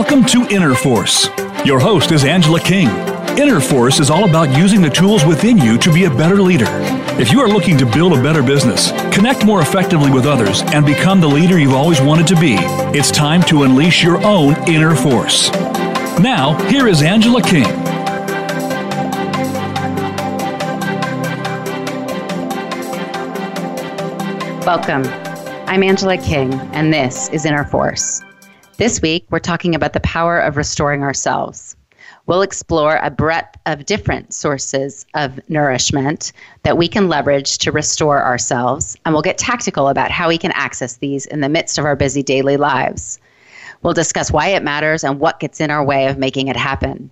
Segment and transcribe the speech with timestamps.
[0.00, 1.28] Welcome to Inner Force.
[1.62, 2.88] Your host is Angela King.
[3.38, 6.64] Inner Force is all about using the tools within you to be a better leader.
[7.20, 10.86] If you are looking to build a better business, connect more effectively with others, and
[10.86, 12.54] become the leader you've always wanted to be,
[12.96, 15.50] it's time to unleash your own inner force.
[16.18, 17.64] Now, here is Angela King.
[24.64, 25.02] Welcome.
[25.68, 28.22] I'm Angela King, and this is Inner Force.
[28.80, 31.76] This week, we're talking about the power of restoring ourselves.
[32.24, 38.24] We'll explore a breadth of different sources of nourishment that we can leverage to restore
[38.24, 41.84] ourselves, and we'll get tactical about how we can access these in the midst of
[41.84, 43.18] our busy daily lives.
[43.82, 47.10] We'll discuss why it matters and what gets in our way of making it happen.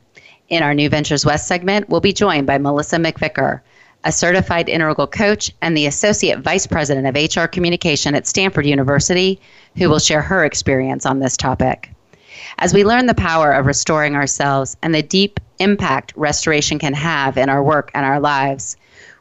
[0.48, 3.60] In our New Ventures West segment, we'll be joined by Melissa McVicker,
[4.04, 9.40] a certified integral coach and the associate vice president of HR communication at Stanford University,
[9.76, 11.90] who will share her experience on this topic.
[12.58, 17.36] As we learn the power of restoring ourselves and the deep impact restoration can have
[17.36, 18.76] in our work and our lives,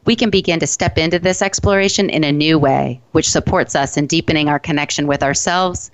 [0.06, 3.98] we can begin to step into this exploration in a new way, which supports us
[3.98, 5.92] in deepening our connection with ourselves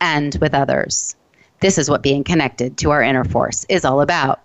[0.00, 1.16] and with others.
[1.60, 4.40] This is what being connected to our inner force is all about.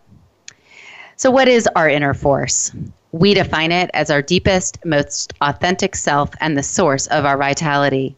[1.18, 2.72] So, what is our inner force?
[3.14, 8.16] We define it as our deepest, most authentic self and the source of our vitality.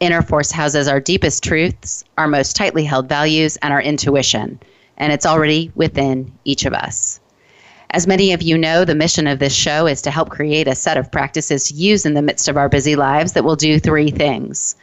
[0.00, 4.58] Inner force houses our deepest truths, our most tightly held values, and our intuition,
[4.96, 7.20] and it's already within each of us.
[7.90, 10.74] As many of you know, the mission of this show is to help create a
[10.74, 13.78] set of practices to use in the midst of our busy lives that will do
[13.78, 14.74] three things.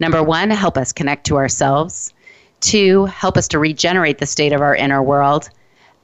[0.00, 2.12] Number one, help us connect to ourselves.
[2.60, 5.48] Two, help us to regenerate the state of our inner world.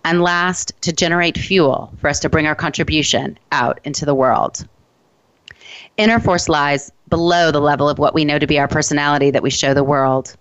[0.07, 4.65] And last, to generate fuel for us to bring our contribution out into the world.
[5.97, 9.43] Inner force lies below the level of what we know to be our personality that
[9.43, 10.37] we show the world.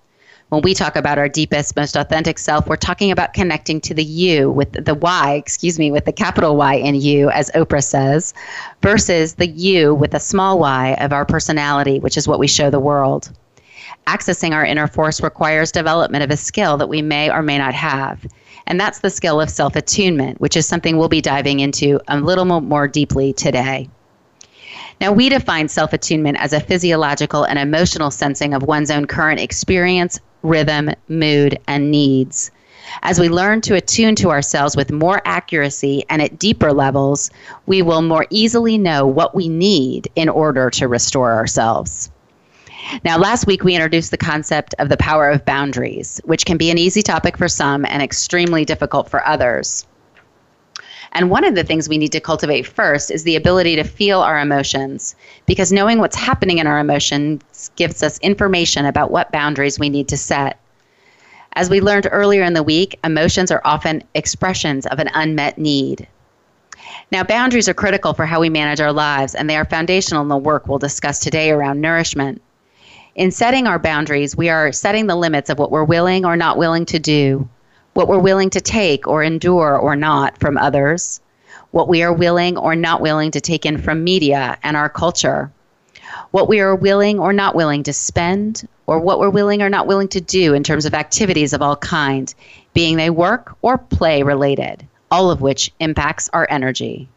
[0.50, 4.04] When we talk about our deepest, most authentic self, we're talking about connecting to the
[4.04, 8.36] you with the Y, excuse me, with the capital Y in you, as Oprah says,
[8.84, 12.70] versus the you with a small y of our personality, which is what we show
[12.70, 13.32] the world.
[14.06, 17.74] Accessing our inner force requires development of a skill that we may or may not
[17.74, 18.24] have.
[18.68, 22.20] And that's the skill of self attunement, which is something we'll be diving into a
[22.20, 23.90] little more deeply today.
[25.00, 29.40] Now, we define self attunement as a physiological and emotional sensing of one's own current
[29.40, 32.52] experience, rhythm, mood, and needs.
[33.02, 37.32] As we learn to attune to ourselves with more accuracy and at deeper levels,
[37.66, 42.10] we will more easily know what we need in order to restore ourselves.
[43.04, 46.70] Now, last week we introduced the concept of the power of boundaries, which can be
[46.70, 49.86] an easy topic for some and extremely difficult for others.
[51.12, 54.20] And one of the things we need to cultivate first is the ability to feel
[54.20, 59.80] our emotions, because knowing what's happening in our emotions gives us information about what boundaries
[59.80, 60.60] we need to set.
[61.54, 66.08] As we learned earlier in the week, emotions are often expressions of an unmet need.
[67.12, 70.28] Now, boundaries are critical for how we manage our lives, and they are foundational in
[70.28, 72.42] the work we'll discuss today around nourishment.
[73.16, 76.58] In setting our boundaries, we are setting the limits of what we're willing or not
[76.58, 77.48] willing to do,
[77.94, 81.22] what we're willing to take or endure or not from others,
[81.72, 85.50] what we are willing or not willing to take in from media and our culture,
[86.32, 89.88] what we are willing or not willing to spend, or what we're willing or not
[89.88, 92.36] willing to do in terms of activities of all kinds,
[92.74, 97.08] being they work or play related, all of which impacts our energy.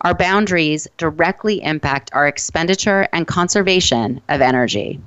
[0.00, 5.00] Our boundaries directly impact our expenditure and conservation of energy.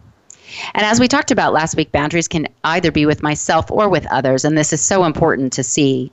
[0.74, 4.06] And as we talked about last week, boundaries can either be with myself or with
[4.12, 6.12] others, and this is so important to see.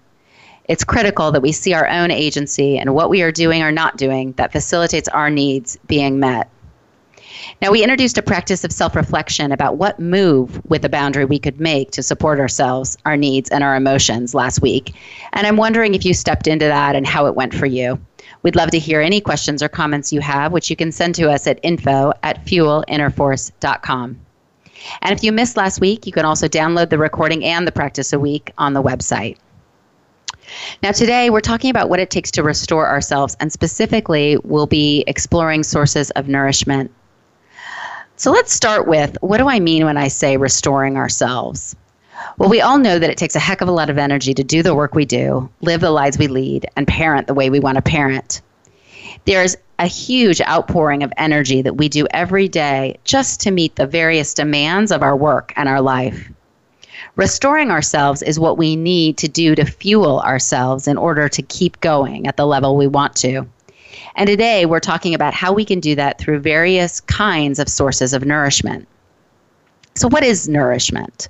[0.68, 3.96] It's critical that we see our own agency and what we are doing or not
[3.96, 6.50] doing that facilitates our needs being met.
[7.62, 11.38] Now, we introduced a practice of self reflection about what move with a boundary we
[11.38, 14.94] could make to support ourselves, our needs, and our emotions last week.
[15.32, 17.98] And I'm wondering if you stepped into that and how it went for you.
[18.42, 21.30] We'd love to hear any questions or comments you have, which you can send to
[21.30, 24.20] us at info at fuelinnerforce.com.
[25.02, 28.12] And if you missed last week, you can also download the recording and the practice
[28.12, 29.36] a week on the website.
[30.82, 35.04] Now, today we're talking about what it takes to restore ourselves, and specifically, we'll be
[35.06, 36.90] exploring sources of nourishment.
[38.16, 41.76] So, let's start with what do I mean when I say restoring ourselves?
[42.36, 44.42] Well, we all know that it takes a heck of a lot of energy to
[44.42, 47.60] do the work we do, live the lives we lead, and parent the way we
[47.60, 48.40] want to parent.
[49.24, 53.86] There's a huge outpouring of energy that we do every day just to meet the
[53.86, 56.30] various demands of our work and our life.
[57.16, 61.80] Restoring ourselves is what we need to do to fuel ourselves in order to keep
[61.80, 63.46] going at the level we want to.
[64.16, 68.12] And today we're talking about how we can do that through various kinds of sources
[68.12, 68.86] of nourishment.
[69.98, 71.28] So, what is nourishment?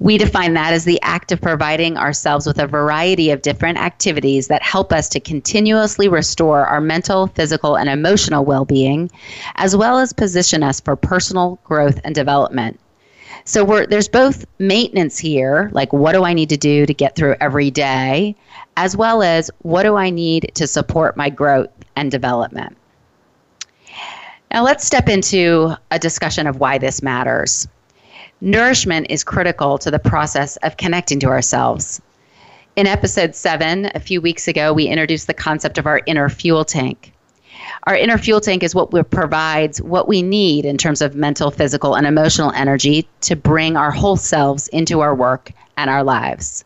[0.00, 4.48] We define that as the act of providing ourselves with a variety of different activities
[4.48, 9.10] that help us to continuously restore our mental, physical, and emotional well being,
[9.54, 12.78] as well as position us for personal growth and development.
[13.46, 17.36] So there's both maintenance here, like what do I need to do to get through
[17.40, 18.36] every day,
[18.76, 22.76] as well as what do I need to support my growth and development.
[24.50, 27.66] Now let's step into a discussion of why this matters.
[28.42, 32.02] Nourishment is critical to the process of connecting to ourselves.
[32.76, 36.62] In episode seven, a few weeks ago, we introduced the concept of our inner fuel
[36.62, 37.14] tank.
[37.84, 41.94] Our inner fuel tank is what provides what we need in terms of mental, physical,
[41.94, 46.62] and emotional energy to bring our whole selves into our work and our lives.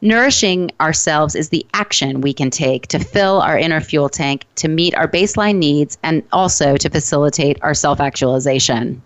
[0.00, 4.68] Nourishing ourselves is the action we can take to fill our inner fuel tank to
[4.68, 9.02] meet our baseline needs and also to facilitate our self actualization.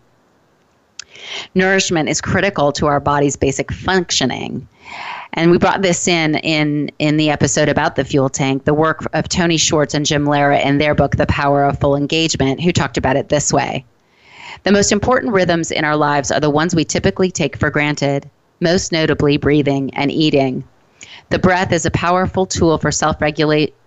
[1.55, 4.67] Nourishment is critical to our body's basic functioning.
[5.33, 9.07] And we brought this in in in the episode about the fuel tank, the work
[9.13, 12.73] of Tony Schwartz and Jim Loehr in their book The Power of Full Engagement, who
[12.73, 13.85] talked about it this way.
[14.65, 18.29] The most important rhythms in our lives are the ones we typically take for granted,
[18.61, 20.65] most notably breathing and eating.
[21.31, 23.17] The breath is a powerful tool for self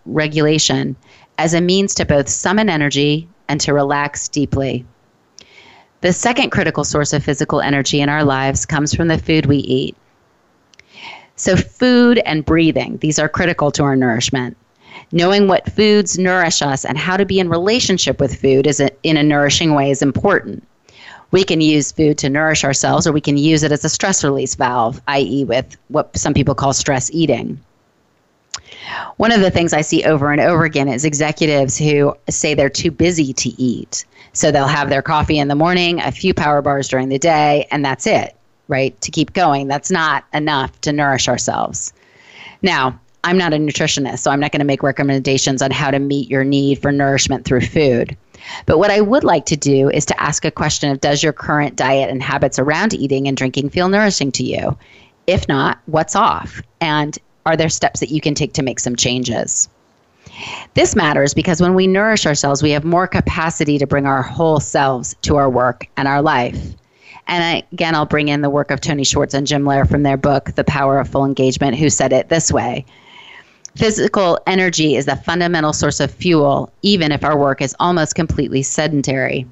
[0.05, 0.95] regulation
[1.37, 4.85] as a means to both summon energy and to relax deeply.
[6.03, 9.59] The second critical source of physical energy in our lives comes from the food we
[9.59, 9.95] eat.
[11.37, 14.57] So, food and breathing, these are critical to our nourishment.
[15.13, 18.89] Knowing what foods nourish us and how to be in relationship with food is a,
[19.03, 20.67] in a nourishing way is important.
[21.31, 24.25] We can use food to nourish ourselves, or we can use it as a stress
[24.25, 27.61] release valve, i.e., with what some people call stress eating.
[29.17, 32.69] One of the things I see over and over again is executives who say they're
[32.69, 34.05] too busy to eat.
[34.33, 37.67] So they'll have their coffee in the morning, a few power bars during the day,
[37.71, 38.35] and that's it,
[38.67, 38.99] right?
[39.01, 39.67] To keep going.
[39.67, 41.93] That's not enough to nourish ourselves.
[42.61, 45.99] Now, I'm not a nutritionist, so I'm not going to make recommendations on how to
[45.99, 48.17] meet your need for nourishment through food.
[48.65, 51.31] But what I would like to do is to ask a question of Does your
[51.31, 54.77] current diet and habits around eating and drinking feel nourishing to you?
[55.27, 56.61] If not, what's off?
[56.81, 59.69] And are there steps that you can take to make some changes?
[60.73, 64.59] This matters because when we nourish ourselves, we have more capacity to bring our whole
[64.59, 66.75] selves to our work and our life.
[67.27, 70.17] And again, I'll bring in the work of Tony Schwartz and Jim Loehr from their
[70.17, 72.85] book, The Power of Full Engagement, who said it this way
[73.75, 78.61] Physical energy is the fundamental source of fuel, even if our work is almost completely
[78.61, 79.47] sedentary.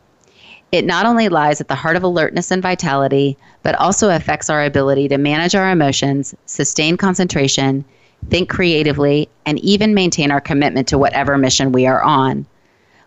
[0.72, 4.64] It not only lies at the heart of alertness and vitality, but also affects our
[4.64, 7.86] ability to manage our emotions, sustain concentration,
[8.30, 12.46] think creatively, and even maintain our commitment to whatever mission we are on.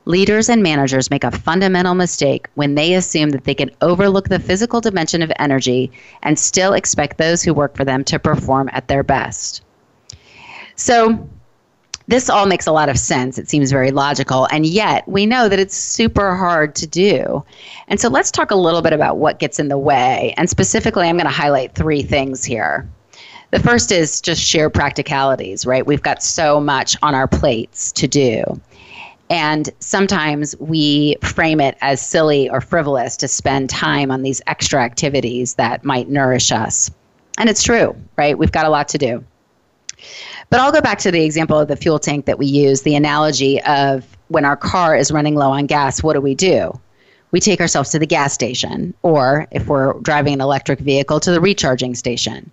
[0.07, 4.39] Leaders and managers make a fundamental mistake when they assume that they can overlook the
[4.39, 5.91] physical dimension of energy
[6.23, 9.63] and still expect those who work for them to perform at their best.
[10.77, 11.27] So,
[12.07, 13.39] this all makes a lot of sense.
[13.39, 14.47] It seems very logical.
[14.51, 17.45] And yet, we know that it's super hard to do.
[17.89, 20.35] And so, let's talk a little bit about what gets in the way.
[20.37, 22.89] And specifically, I'm going to highlight three things here.
[23.53, 25.87] The first is just sheer practicalities, right?
[25.87, 28.61] We've got so much on our plates to do.
[29.31, 34.83] And sometimes we frame it as silly or frivolous to spend time on these extra
[34.83, 36.91] activities that might nourish us.
[37.39, 38.37] And it's true, right?
[38.37, 39.25] We've got a lot to do.
[40.51, 42.95] But I'll go back to the example of the fuel tank that we use, the
[42.95, 46.79] analogy of when our car is running low on gas, what do we do?
[47.35, 51.33] we take ourselves to the gas station, or if we're driving an electric vehicle, to
[51.33, 52.49] the recharging station.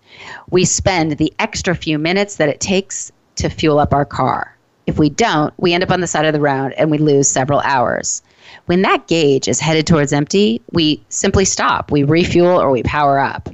[0.50, 4.58] We spend the extra few minutes that it takes to fuel up our car.
[4.88, 7.28] If we don't, we end up on the side of the road and we lose
[7.28, 8.24] several hours.
[8.66, 11.92] When that gauge is headed towards empty, we simply stop.
[11.92, 13.50] We refuel or we power up.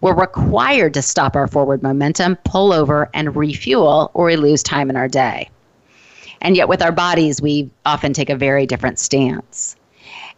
[0.00, 4.90] We're required to stop our forward momentum, pull over, and refuel, or we lose time
[4.90, 5.50] in our day.
[6.40, 9.74] And yet, with our bodies, we often take a very different stance.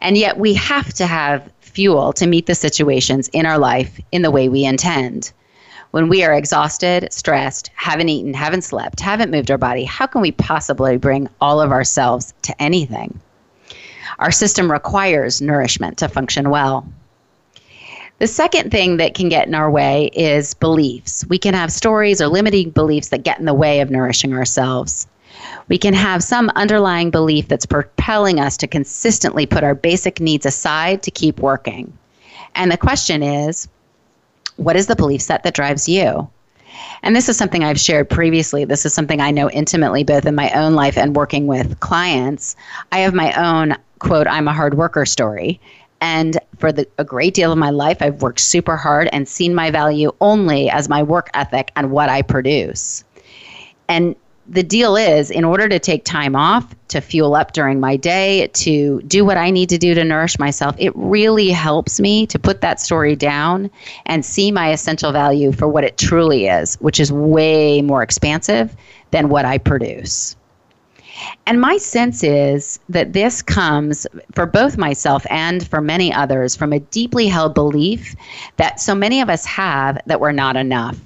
[0.01, 4.23] And yet we have to have fuel to meet the situations in our life in
[4.23, 5.33] the way we intend.
[5.91, 10.23] When we are exhausted, stressed, haven't eaten, haven't slept, haven't moved our body, how can
[10.23, 13.21] we possibly bring all of ourselves to anything?
[14.21, 16.87] Our system requires nourishment to function well.
[18.21, 21.25] The second thing that can get in our way is beliefs.
[21.31, 25.07] We can have stories or limiting beliefs that get in the way of nourishing ourselves.
[25.69, 30.45] We can have some underlying belief that's propelling us to consistently put our basic needs
[30.45, 31.97] aside to keep working.
[32.55, 33.69] And the question is
[34.57, 36.29] what is the belief set that drives you?
[37.03, 38.67] And this is something I've shared previously.
[38.67, 42.55] This is something I know intimately, both in my own life and working with clients.
[42.93, 45.59] I have my own, quote, I'm a hard worker story.
[46.01, 49.55] And for the, a great deal of my life, I've worked super hard and seen
[49.55, 53.05] my value only as my work ethic and what I produce.
[53.89, 54.17] And
[54.51, 58.49] the deal is, in order to take time off, to fuel up during my day,
[58.49, 62.39] to do what I need to do to nourish myself, it really helps me to
[62.39, 63.71] put that story down
[64.07, 68.75] and see my essential value for what it truly is, which is way more expansive
[69.13, 70.35] than what I produce.
[71.47, 76.73] And my sense is that this comes for both myself and for many others from
[76.73, 78.15] a deeply held belief
[78.57, 80.99] that so many of us have that we're not enough.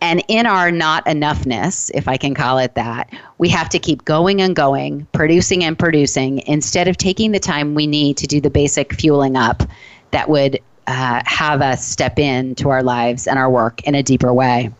[0.00, 4.04] And in our not enoughness, if I can call it that, we have to keep
[4.04, 8.40] going and going, producing and producing, instead of taking the time we need to do
[8.40, 9.62] the basic fueling up
[10.10, 14.32] that would uh, have us step into our lives and our work in a deeper
[14.32, 14.70] way.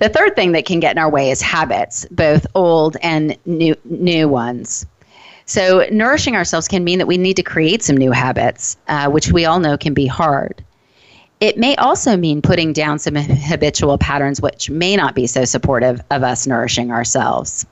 [0.00, 3.76] The third thing that can get in our way is habits, both old and new,
[3.84, 4.86] new ones.
[5.44, 9.30] So, nourishing ourselves can mean that we need to create some new habits, uh, which
[9.30, 10.64] we all know can be hard.
[11.40, 16.00] It may also mean putting down some habitual patterns which may not be so supportive
[16.10, 17.66] of us nourishing ourselves.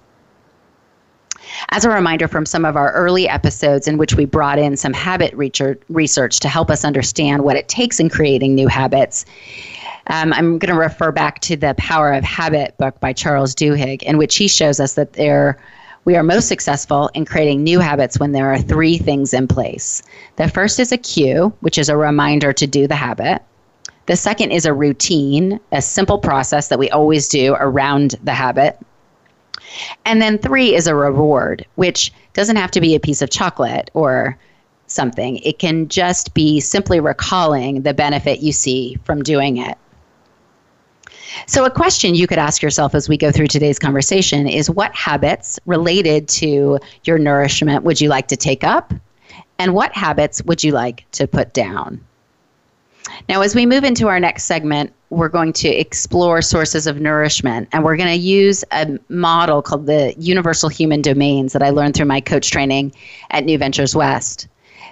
[1.71, 4.93] As a reminder from some of our early episodes in which we brought in some
[4.93, 9.25] habit research to help us understand what it takes in creating new habits,
[10.09, 14.03] um, I'm going to refer back to the Power of Habit book by Charles Duhigg,
[14.03, 15.59] in which he shows us that there
[16.05, 20.03] we are most successful in creating new habits when there are three things in place.
[20.37, 23.43] The first is a cue, which is a reminder to do the habit.
[24.07, 28.79] The second is a routine, a simple process that we always do around the habit.
[30.07, 33.91] And then three is a reward, which doesn't have to be a piece of chocolate
[33.93, 34.39] or
[34.87, 35.37] something.
[35.39, 39.77] It can just be simply recalling the benefit you see from doing it.
[41.47, 44.95] So, a question you could ask yourself as we go through today's conversation is what
[44.95, 48.93] habits related to your nourishment would you like to take up?
[49.59, 52.01] And what habits would you like to put down?
[53.29, 57.69] Now, as we move into our next segment, we're going to explore sources of nourishment,
[57.73, 61.95] and we're going to use a model called the Universal Human Domains that I learned
[61.95, 62.93] through my coach training
[63.31, 64.49] at New Ventures West.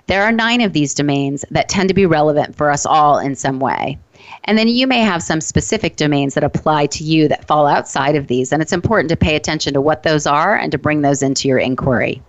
[0.06, 3.34] There are nine of these domains that tend to be relevant for us all in
[3.34, 3.98] some way.
[4.46, 8.14] And then you may have some specific domains that apply to you that fall outside
[8.14, 11.02] of these, and it's important to pay attention to what those are and to bring
[11.02, 12.22] those into your inquiry.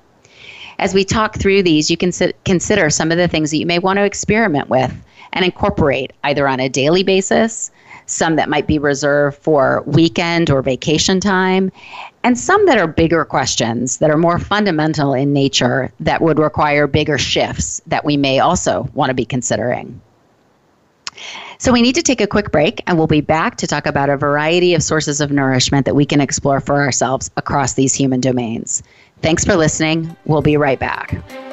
[0.79, 2.12] As we talk through these, you can
[2.45, 4.93] consider some of the things that you may want to experiment with
[5.33, 7.71] and incorporate either on a daily basis,
[8.05, 11.71] some that might be reserved for weekend or vacation time,
[12.24, 16.88] and some that are bigger questions that are more fundamental in nature that would require
[16.88, 20.00] bigger shifts that we may also want to be considering.
[21.59, 24.09] So, we need to take a quick break and we'll be back to talk about
[24.09, 28.21] a variety of sources of nourishment that we can explore for ourselves across these human
[28.21, 28.83] domains.
[29.21, 30.15] Thanks for listening.
[30.25, 31.47] We'll be right back.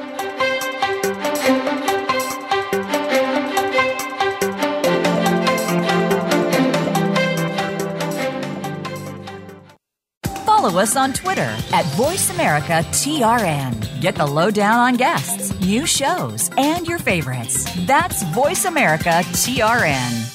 [10.65, 14.01] Follow us on Twitter at VoiceAmericaTRN.
[14.01, 17.71] Get the lowdown on guests, new shows, and your favorites.
[17.85, 20.31] That's VoiceAmericaTRN.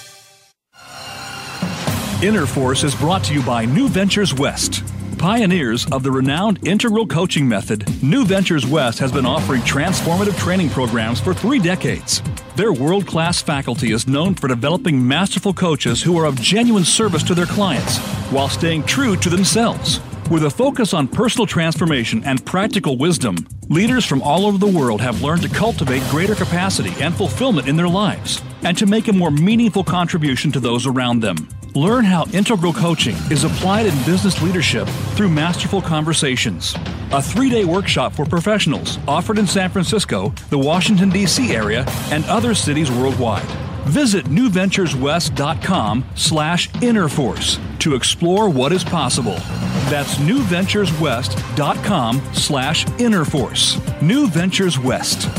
[2.21, 4.83] Inner Force is brought to you by New Ventures West.
[5.17, 10.69] Pioneers of the renowned integral coaching method, New Ventures West has been offering transformative training
[10.69, 12.21] programs for three decades.
[12.55, 17.24] Their world class faculty is known for developing masterful coaches who are of genuine service
[17.24, 17.98] to their clients
[18.31, 20.00] while staying true to themselves.
[20.29, 25.01] With a focus on personal transformation and practical wisdom, leaders from all over the world
[25.01, 29.13] have learned to cultivate greater capacity and fulfillment in their lives and to make a
[29.13, 31.50] more meaningful contribution to those around them.
[31.74, 36.75] Learn how integral coaching is applied in business leadership through masterful conversations.
[37.12, 41.55] A three day workshop for professionals offered in San Francisco, the Washington, D.C.
[41.55, 43.50] area, and other cities worldwide.
[43.88, 49.39] Visit newventureswest.com slash innerforce to explore what is possible.
[49.86, 54.01] That's newventureswest.com slash innerforce.
[54.01, 55.29] New Ventures West.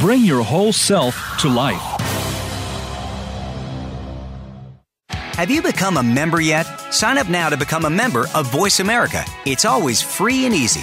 [0.00, 1.80] Bring your whole self to life.
[5.08, 6.64] Have you become a member yet?
[6.92, 9.24] Sign up now to become a member of Voice America.
[9.46, 10.82] It's always free and easy.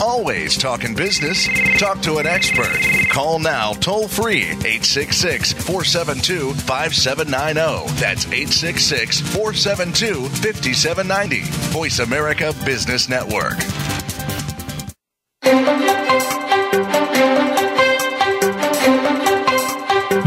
[0.00, 1.48] Always talking business.
[1.78, 2.78] Talk to an expert.
[3.10, 7.94] Call now toll free 866 472 5790.
[7.98, 11.40] That's 866 472 5790.
[11.72, 13.56] Voice America Business Network.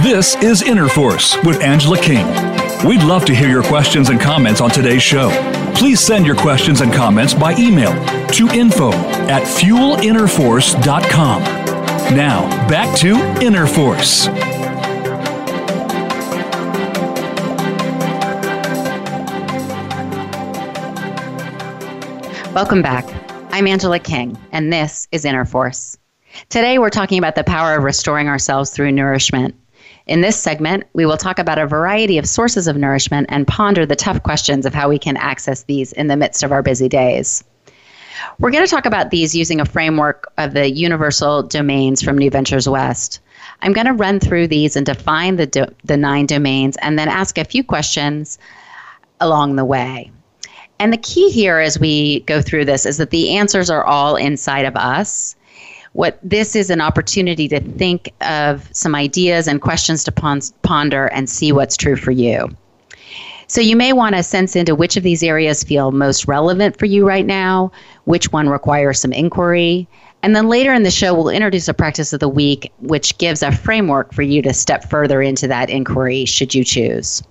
[0.01, 2.25] This is Inner Force with Angela King.
[2.87, 5.29] We'd love to hear your questions and comments on today's show.
[5.79, 7.93] Please send your questions and comments by email
[8.33, 8.91] to info
[9.29, 11.41] at fuelinnerforce.com.
[12.13, 14.27] Now, back to Inner Force.
[22.53, 23.05] Welcome back.
[23.53, 25.97] I'm Angela King, and this is Inner Force.
[26.49, 29.55] Today, we're talking about the power of restoring ourselves through nourishment.
[30.09, 33.85] In this segment, we will talk about a variety of sources of nourishment and ponder
[33.85, 36.89] the tough questions of how we can access these in the midst of our busy
[36.89, 37.43] days.
[38.39, 42.31] We're going to talk about these using a framework of the universal domains from New
[42.31, 43.19] Ventures West.
[43.61, 47.07] I'm going to run through these and define the, do- the nine domains and then
[47.07, 48.39] ask a few questions
[49.19, 50.11] along the way.
[50.79, 54.15] And the key here as we go through this is that the answers are all
[54.15, 55.35] inside of us
[55.93, 61.29] what this is an opportunity to think of some ideas and questions to ponder and
[61.29, 62.49] see what's true for you.
[63.47, 66.85] So you may want to sense into which of these areas feel most relevant for
[66.85, 67.71] you right now,
[68.03, 69.87] which one requires some inquiry.
[70.21, 73.41] And then later in the show, we'll introduce a practice of the week, which gives
[73.41, 77.23] a framework for you to step further into that inquiry should you choose.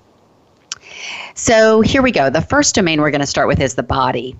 [1.34, 2.30] So here we go.
[2.30, 4.36] The first domain we're going to start with is the body.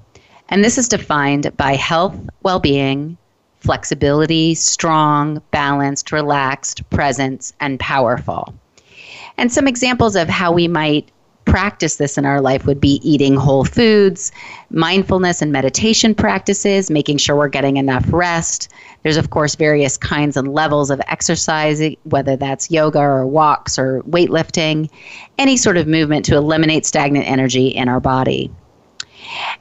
[0.48, 3.16] And this is defined by health, well being,
[3.60, 8.54] flexibility, strong, balanced, relaxed, presence, and powerful.
[9.36, 11.10] And some examples of how we might
[11.48, 14.30] practice this in our life would be eating whole foods,
[14.70, 18.68] mindfulness and meditation practices, making sure we're getting enough rest.
[19.02, 24.02] There's, of course, various kinds and levels of exercise, whether that's yoga or walks or
[24.02, 24.90] weightlifting,
[25.38, 28.50] any sort of movement to eliminate stagnant energy in our body.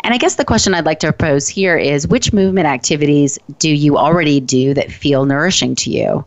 [0.01, 3.69] And I guess the question I'd like to pose here is which movement activities do
[3.69, 6.25] you already do that feel nourishing to you?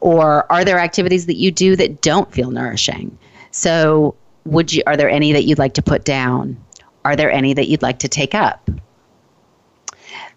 [0.00, 3.16] Or are there activities that you do that don't feel nourishing?
[3.50, 6.56] So, would you are there any that you'd like to put down?
[7.04, 8.68] Are there any that you'd like to take up?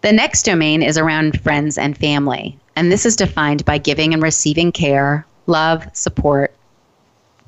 [0.02, 4.22] The next domain is around friends and family, and this is defined by giving and
[4.22, 6.54] receiving care, love, support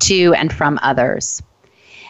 [0.00, 1.42] to and from others.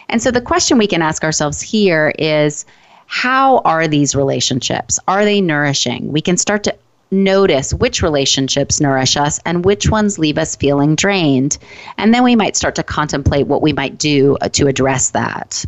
[0.09, 2.65] And so the question we can ask ourselves here is
[3.05, 4.99] how are these relationships?
[5.07, 6.11] Are they nourishing?
[6.11, 6.75] We can start to
[7.11, 11.57] notice which relationships nourish us and which ones leave us feeling drained.
[11.97, 15.65] And then we might start to contemplate what we might do uh, to address that.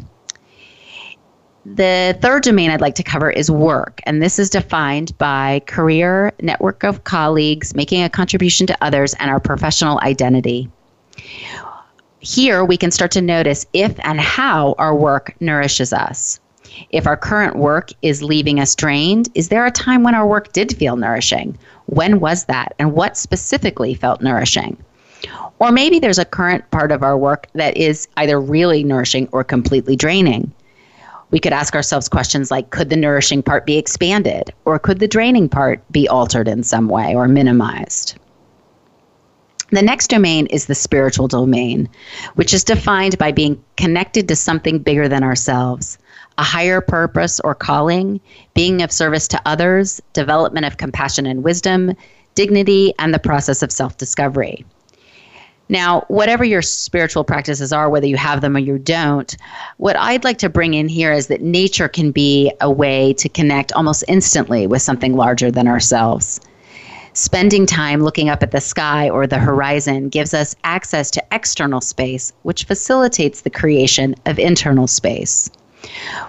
[1.66, 6.34] The third domain I'd like to cover is work, and this is defined by career,
[6.42, 10.70] network of colleagues, making a contribution to others, and our professional identity
[12.22, 16.40] here we can start to notice if and how our work nourishes us.
[16.92, 20.54] If our current work is leaving us drained, is there a time when our work
[20.54, 21.58] did feel nourishing?
[21.88, 22.76] When was that?
[22.80, 24.78] And what specifically felt nourishing?
[25.60, 29.44] Or maybe there's a current part of our work that is either really nourishing or
[29.44, 30.52] completely draining.
[31.32, 34.54] We could ask ourselves questions like Could the nourishing part be expanded?
[34.66, 38.18] Or could the draining part be altered in some way or minimized?
[39.72, 41.88] The next domain is the spiritual domain,
[42.36, 45.98] which is defined by being connected to something bigger than ourselves,
[46.38, 48.20] a higher purpose or calling,
[48.54, 51.96] being of service to others, development of compassion and wisdom,
[52.36, 54.66] dignity, and the process of self discovery.
[55.70, 59.34] Now, whatever your spiritual practices are, whether you have them or you don't,
[59.78, 63.30] what I'd like to bring in here is that nature can be a way to
[63.30, 66.42] connect almost instantly with something larger than ourselves.
[67.14, 71.82] Spending time looking up at the sky or the horizon gives us access to external
[71.82, 75.50] space, which facilitates the creation of internal space.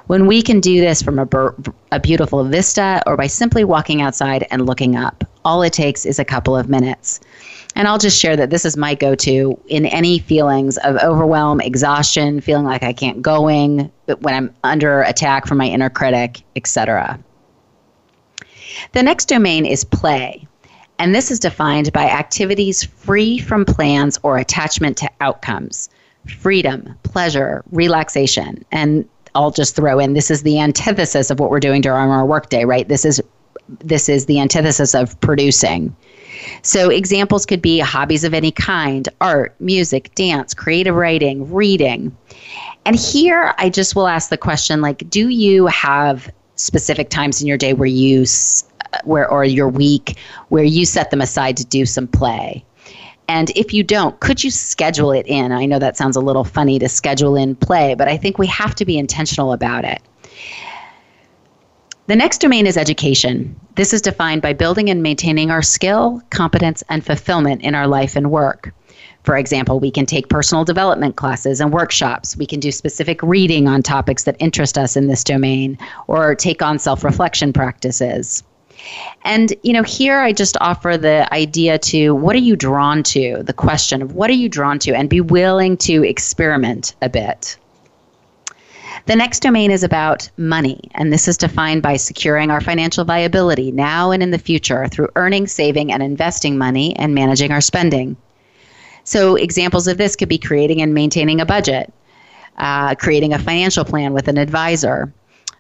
[0.09, 1.55] When we can do this from a, bur-
[1.93, 6.19] a beautiful vista or by simply walking outside and looking up, all it takes is
[6.19, 7.21] a couple of minutes.
[7.77, 11.61] And I'll just share that this is my go to in any feelings of overwhelm,
[11.61, 16.43] exhaustion, feeling like I can't going, but when I'm under attack from my inner critic,
[16.57, 17.21] etc.
[18.93, 20.49] The next domain is play.
[20.99, 25.89] And this is defined by activities free from plans or attachment to outcomes
[26.29, 28.65] freedom, pleasure, relaxation.
[28.71, 32.25] And I'll just throw in this is the antithesis of what we're doing during our
[32.25, 32.89] workday, right?
[32.89, 33.21] This is
[33.81, 35.95] this is the antithesis of producing.
[36.63, 42.15] So examples could be hobbies of any kind, art, music, dance, creative writing, reading.
[42.85, 47.49] And here I just will ask the question like do you have specific times in
[47.49, 48.27] your day where you
[49.05, 50.17] where or your week
[50.49, 52.65] where you set them aside to do some play
[53.29, 55.53] And if you don't, could you schedule it in?
[55.53, 58.47] I know that sounds a little funny to schedule in play, but I think we
[58.49, 60.03] have to be intentional about it.
[62.09, 63.59] The next domain is education.
[63.77, 68.17] This is defined by building and maintaining our skill, competence, and fulfillment in our life
[68.17, 68.75] and work.
[69.23, 72.37] For example, we can take personal development classes and workshops.
[72.37, 75.79] We can do specific reading on topics that interest us in this domain
[76.09, 78.43] or take on self reflection practices.
[79.25, 83.43] And, you know, here I just offer the idea to what are you drawn to?
[83.43, 84.95] The question of what are you drawn to?
[84.95, 87.57] And be willing to experiment a bit.
[89.07, 93.73] The next domain is about money, and this is defined by securing our financial viability
[93.73, 98.17] now and in the future through earning, saving, and investing money and managing our spending.
[99.03, 101.93] So, examples of this could be creating and maintaining a budget,
[102.59, 105.13] uh, creating a financial plan with an advisor,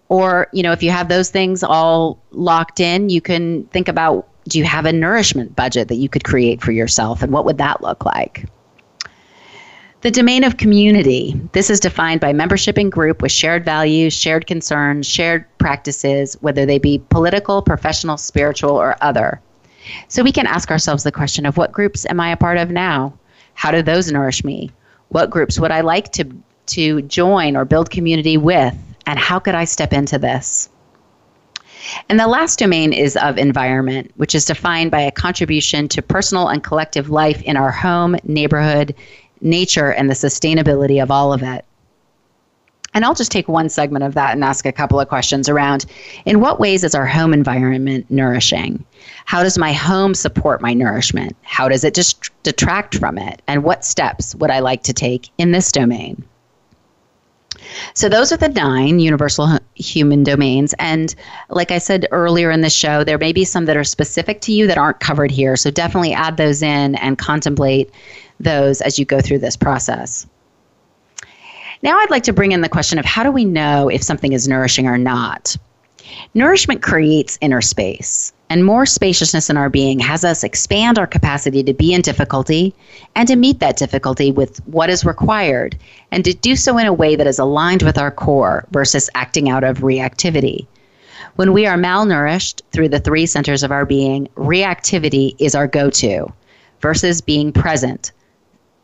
[0.08, 4.28] or, you know, if you have those things all locked in, you can think about
[4.48, 7.58] do you have a nourishment budget that you could create for yourself and what would
[7.58, 8.44] that look like?
[10.00, 11.40] The domain of community.
[11.52, 16.66] This is defined by membership in group with shared values, shared concerns, shared practices, whether
[16.66, 19.40] they be political, professional, spiritual, or other.
[20.08, 22.70] So we can ask ourselves the question of what groups am I a part of
[22.70, 23.16] now?
[23.54, 24.72] How do those nourish me?
[25.08, 26.24] What groups would I like to
[26.64, 28.74] to join or build community with?
[29.06, 30.68] And how could I step into this?
[32.08, 36.48] And the last domain is of environment, which is defined by a contribution to personal
[36.48, 38.94] and collective life in our home, neighborhood,
[39.40, 41.64] nature, and the sustainability of all of it.
[42.94, 45.86] And I'll just take one segment of that and ask a couple of questions around
[46.26, 48.84] in what ways is our home environment nourishing?
[49.24, 51.34] How does my home support my nourishment?
[51.42, 53.40] How does it just detract from it?
[53.46, 56.22] And what steps would I like to take in this domain?
[57.94, 60.74] So those are the nine universal human domains.
[60.78, 61.14] And
[61.48, 64.52] like I said earlier in the show, there may be some that are specific to
[64.52, 65.56] you that aren't covered here.
[65.56, 67.90] So definitely add those in and contemplate
[68.40, 70.26] those as you go through this process.
[71.82, 74.32] Now I'd like to bring in the question of how do we know if something
[74.32, 75.56] is nourishing or not?
[76.34, 81.62] Nourishment creates inner space, and more spaciousness in our being has us expand our capacity
[81.62, 82.74] to be in difficulty
[83.14, 85.74] and to meet that difficulty with what is required,
[86.10, 89.48] and to do so in a way that is aligned with our core versus acting
[89.48, 90.66] out of reactivity.
[91.36, 95.88] When we are malnourished through the three centers of our being, reactivity is our go
[95.88, 96.30] to
[96.82, 98.12] versus being present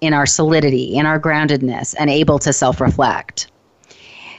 [0.00, 3.50] in our solidity, in our groundedness, and able to self reflect.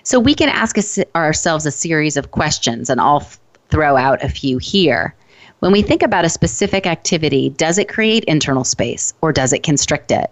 [0.01, 0.75] So we can ask
[1.13, 3.29] ourselves a series of questions, and I'll
[3.69, 5.13] throw out a few here.
[5.59, 9.61] When we think about a specific activity, does it create internal space or does it
[9.61, 10.31] constrict it?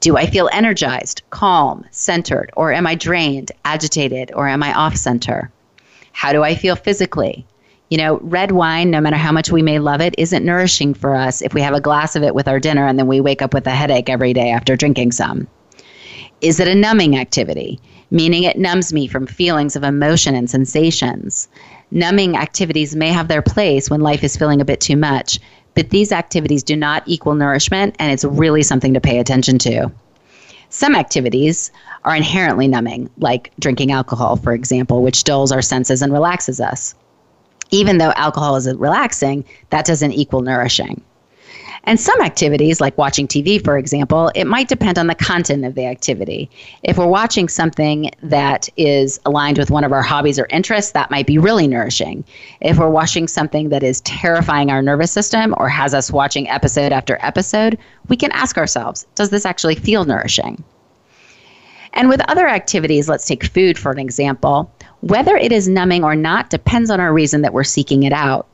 [0.00, 4.96] Do I feel energized, calm, centered, or am I drained, agitated, or am I off
[4.96, 5.50] center?
[6.12, 7.46] How do I feel physically?
[7.88, 11.14] You know, red wine, no matter how much we may love it, isn't nourishing for
[11.14, 13.40] us if we have a glass of it with our dinner and then we wake
[13.40, 15.48] up with a headache every day after drinking some.
[16.42, 17.80] Is it a numbing activity?
[18.10, 21.48] Meaning it numbs me from feelings of emotion and sensations.
[21.94, 25.38] Numbing activities may have their place when life is feeling a bit too much,
[25.74, 29.92] but these activities do not equal nourishment, and it's really something to pay attention to.
[30.70, 31.70] Some activities
[32.04, 36.94] are inherently numbing, like drinking alcohol, for example, which dulls our senses and relaxes us.
[37.70, 41.02] Even though alcohol is relaxing, that doesn't equal nourishing.
[41.84, 45.74] And some activities, like watching TV, for example, it might depend on the content of
[45.74, 46.48] the activity.
[46.84, 51.10] If we're watching something that is aligned with one of our hobbies or interests, that
[51.10, 52.24] might be really nourishing.
[52.60, 56.92] If we're watching something that is terrifying our nervous system or has us watching episode
[56.92, 57.76] after episode,
[58.08, 60.62] we can ask ourselves, does this actually feel nourishing?
[61.94, 64.72] And with other activities, let's take food for an example.
[65.00, 68.46] Whether it is numbing or not depends on our reason that we're seeking it out.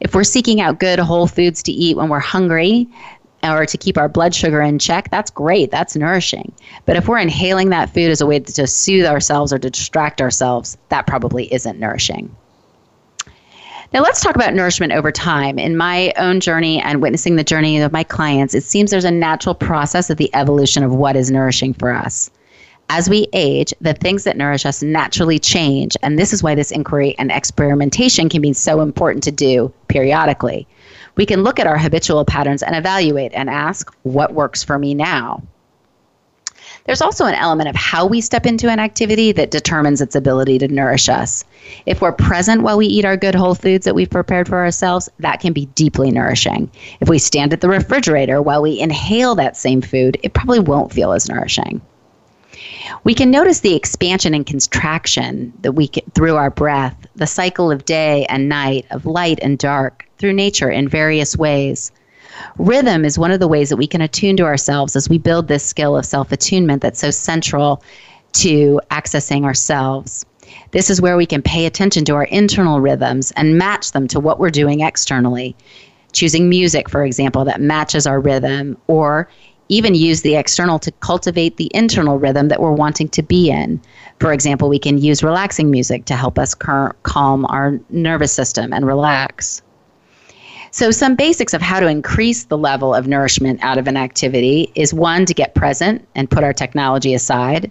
[0.00, 2.88] If we're seeking out good whole foods to eat when we're hungry,
[3.44, 5.70] or to keep our blood sugar in check, that's great.
[5.70, 6.52] That's nourishing.
[6.86, 10.20] But if we're inhaling that food as a way to soothe ourselves or to distract
[10.20, 12.34] ourselves, that probably isn't nourishing.
[13.92, 15.58] Now, let's talk about nourishment over time.
[15.58, 19.10] In my own journey and witnessing the journey of my clients, it seems there's a
[19.10, 22.30] natural process of the evolution of what is nourishing for us.
[22.90, 25.94] As we age, the things that nourish us naturally change.
[26.02, 30.66] And this is why this inquiry and experimentation can be so important to do periodically.
[31.16, 34.94] We can look at our habitual patterns and evaluate and ask, what works for me
[34.94, 35.42] now?
[36.86, 40.58] There's also an element of how we step into an activity that determines its ability
[40.60, 41.44] to nourish us.
[41.84, 45.10] If we're present while we eat our good whole foods that we've prepared for ourselves,
[45.18, 46.70] that can be deeply nourishing.
[47.00, 50.92] If we stand at the refrigerator while we inhale that same food, it probably won't
[50.92, 51.82] feel as nourishing.
[53.04, 57.70] We can notice the expansion and contraction that we get through our breath, the cycle
[57.70, 61.92] of day and night, of light and dark, through nature in various ways.
[62.58, 65.48] Rhythm is one of the ways that we can attune to ourselves as we build
[65.48, 67.82] this skill of self attunement that's so central
[68.34, 70.24] to accessing ourselves.
[70.70, 74.20] This is where we can pay attention to our internal rhythms and match them to
[74.20, 75.56] what we're doing externally.
[76.12, 79.28] Choosing music, for example, that matches our rhythm, or
[79.68, 83.80] even use the external to cultivate the internal rhythm that we're wanting to be in.
[84.18, 88.72] For example, we can use relaxing music to help us cal- calm our nervous system
[88.72, 89.62] and relax.
[90.70, 94.70] So, some basics of how to increase the level of nourishment out of an activity
[94.74, 97.70] is one, to get present and put our technology aside.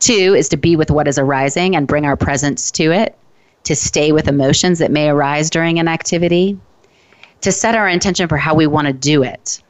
[0.00, 3.18] Two is to be with what is arising and bring our presence to it,
[3.64, 6.58] to stay with emotions that may arise during an activity,
[7.40, 9.62] to set our intention for how we want to do it,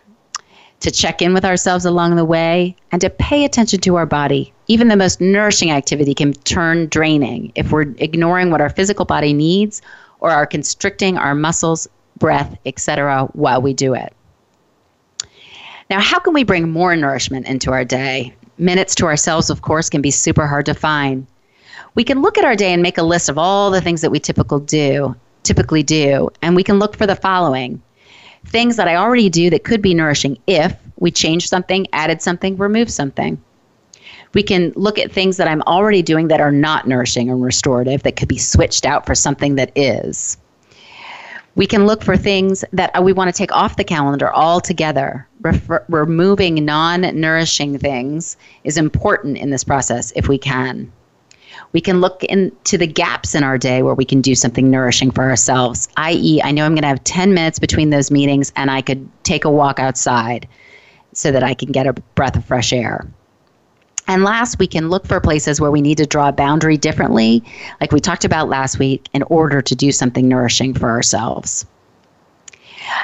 [0.80, 4.52] to check in with ourselves along the way, and to pay attention to our body.
[4.66, 9.32] Even the most nourishing activity can turn draining if we're ignoring what our physical body
[9.32, 9.82] needs
[10.20, 11.86] or are constricting our muscles,
[12.18, 13.26] breath, etc.
[13.32, 14.14] while we do it.
[15.90, 18.34] Now, how can we bring more nourishment into our day?
[18.58, 21.26] Minutes to ourselves, of course, can be super hard to find.
[21.94, 24.10] We can look at our day and make a list of all the things that
[24.10, 27.82] we typical do, typically do, and we can look for the following
[28.46, 32.56] things that I already do that could be nourishing if we change something, added something,
[32.56, 33.42] removed something.
[34.32, 38.02] We can look at things that I'm already doing that are not nourishing and restorative
[38.04, 40.36] that could be switched out for something that is.
[41.56, 45.26] We can look for things that uh, we want to take off the calendar altogether.
[45.40, 50.92] Refer- removing non nourishing things is important in this process if we can.
[51.72, 55.10] We can look into the gaps in our day where we can do something nourishing
[55.10, 58.70] for ourselves, i.e., I know I'm going to have 10 minutes between those meetings and
[58.70, 60.48] I could take a walk outside
[61.12, 63.06] so that I can get a breath of fresh air.
[64.06, 67.44] And last, we can look for places where we need to draw a boundary differently,
[67.80, 71.64] like we talked about last week, in order to do something nourishing for ourselves.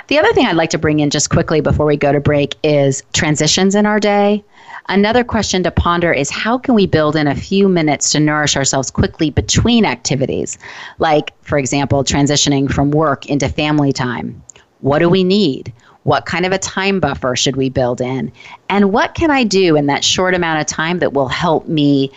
[0.09, 2.57] The other thing I'd like to bring in just quickly before we go to break
[2.65, 4.45] is transitions in our day.
[4.89, 8.57] Another question to ponder is how can we build in a few minutes to nourish
[8.57, 10.59] ourselves quickly between activities,
[10.99, 14.43] like, for example, transitioning from work into family time?
[14.81, 15.73] What do we need?
[16.05, 18.31] What kind of a time buffer should we build in?
[18.69, 22.13] And what can I do in that short amount of time that will help me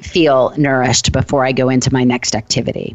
[0.00, 2.94] feel nourished before I go into my next activity?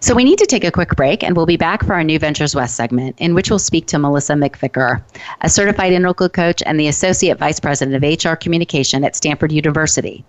[0.00, 2.18] So we need to take a quick break, and we'll be back for our New
[2.18, 5.02] Ventures West segment, in which we'll speak to Melissa McVicker,
[5.40, 10.24] a certified integral coach and the Associate Vice President of HR Communication at Stanford University.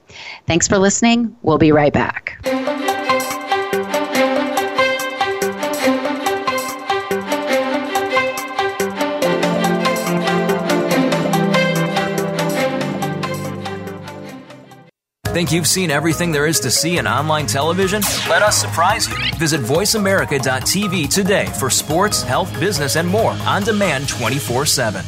[0.48, 1.36] Thanks for listening.
[1.42, 2.83] We'll be right back.
[15.34, 18.04] Think you've seen everything there is to see in online television?
[18.30, 19.16] Let us surprise you.
[19.40, 25.04] Visit VoiceAmerica.tv today for sports, health, business, and more on demand 24 7.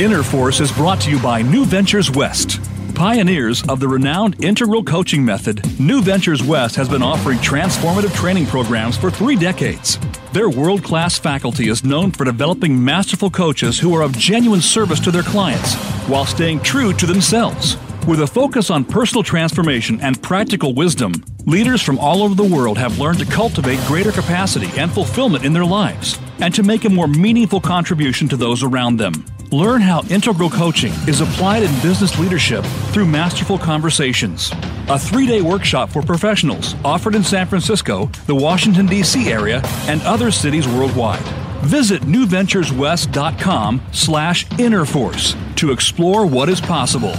[0.00, 2.65] Inner Force is brought to you by New Ventures West.
[2.96, 8.46] Pioneers of the renowned integral coaching method, New Ventures West has been offering transformative training
[8.46, 9.98] programs for three decades.
[10.32, 14.98] Their world class faculty is known for developing masterful coaches who are of genuine service
[15.00, 15.74] to their clients
[16.08, 17.76] while staying true to themselves.
[18.08, 21.12] With a focus on personal transformation and practical wisdom,
[21.44, 25.52] leaders from all over the world have learned to cultivate greater capacity and fulfillment in
[25.52, 29.12] their lives and to make a more meaningful contribution to those around them.
[29.52, 34.50] Learn how integral coaching is applied in business leadership through masterful conversations.
[34.88, 39.30] A three day workshop for professionals offered in San Francisco, the Washington, D.C.
[39.30, 41.22] area, and other cities worldwide.
[41.62, 47.12] Visit newventureswest.com slash innerforce to explore what is possible.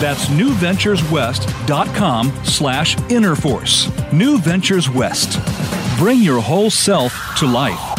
[0.00, 4.12] That's newventureswest.com slash innerforce.
[4.12, 5.38] New Ventures West.
[5.98, 7.89] Bring your whole self to life.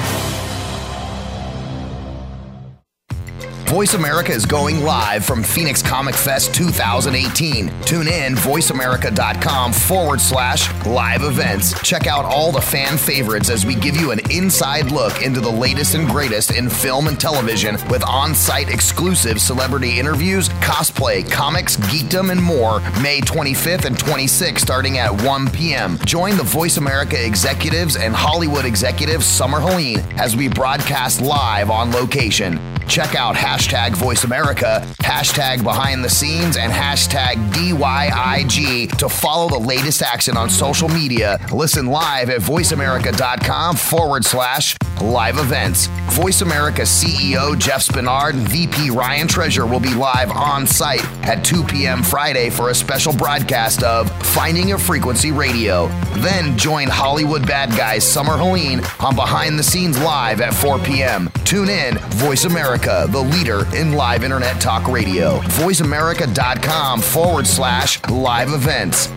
[3.72, 7.72] Voice America is going live from Phoenix Comic Fest 2018.
[7.84, 11.74] Tune in voiceamerica.com forward slash live events.
[11.82, 15.50] Check out all the fan favorites as we give you an inside look into the
[15.50, 21.78] latest and greatest in film and television with on site exclusive celebrity interviews, cosplay, comics,
[21.78, 22.82] geekdom, and more.
[23.02, 25.98] May 25th and 26th starting at 1 p.m.
[26.00, 31.90] Join the Voice America executives and Hollywood executives Summer Helene as we broadcast live on
[31.92, 32.60] location.
[32.92, 39.66] Check out hashtag Voice America, hashtag Behind the Scenes, and hashtag DYIG to follow the
[39.66, 41.40] latest action on social media.
[41.54, 45.88] Listen live at voiceamerica.com forward slash live events.
[46.12, 51.44] Voice America CEO Jeff Spenard and VP Ryan Treasure will be live on site at
[51.44, 52.04] 2 p.m.
[52.04, 55.88] Friday for a special broadcast of Finding a Frequency Radio.
[56.18, 61.30] Then join Hollywood Bad Guys Summer Helene on Behind the Scenes Live at 4 p.m.
[61.46, 65.40] Tune in, Voice America, the leader in live internet talk radio.
[65.40, 69.08] VoiceAmerica.com forward slash live events.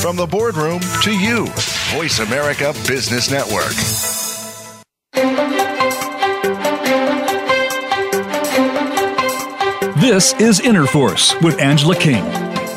[0.00, 1.44] From the boardroom to you,
[1.92, 3.74] Voice America Business Network.
[10.00, 12.24] This is Inner Force with Angela King.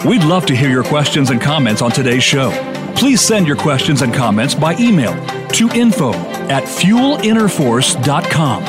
[0.06, 2.52] We'd love to hear your questions and comments on today's show.
[2.98, 5.14] Please send your questions and comments by email
[5.52, 6.12] to info
[6.50, 8.64] at fuelinnerforce.com.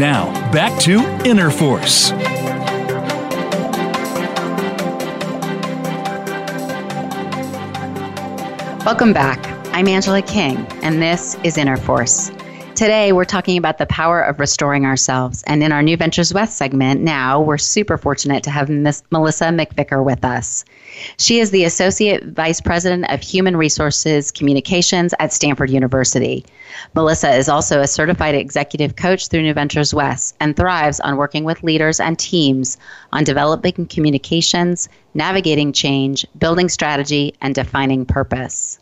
[0.00, 1.50] Now, back to Inner
[8.86, 9.44] Welcome back.
[9.74, 12.30] I'm Angela King, and this is Inner Force.
[12.76, 15.42] Today, we're talking about the power of restoring ourselves.
[15.46, 19.46] And in our New Ventures West segment, now we're super fortunate to have Miss Melissa
[19.46, 20.62] McVicker with us.
[21.16, 26.44] She is the Associate Vice President of Human Resources Communications at Stanford University.
[26.94, 31.44] Melissa is also a certified executive coach through New Ventures West and thrives on working
[31.44, 32.76] with leaders and teams
[33.10, 38.78] on developing communications, navigating change, building strategy, and defining purpose.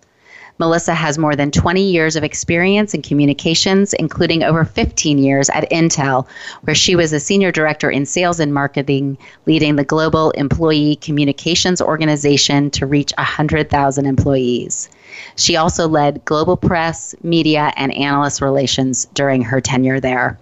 [0.58, 5.68] Melissa has more than 20 years of experience in communications, including over 15 years at
[5.70, 6.28] Intel,
[6.62, 11.82] where she was a senior director in sales and marketing, leading the global employee communications
[11.82, 14.88] organization to reach 100,000 employees.
[15.36, 20.38] She also led global press, media, and analyst relations during her tenure there.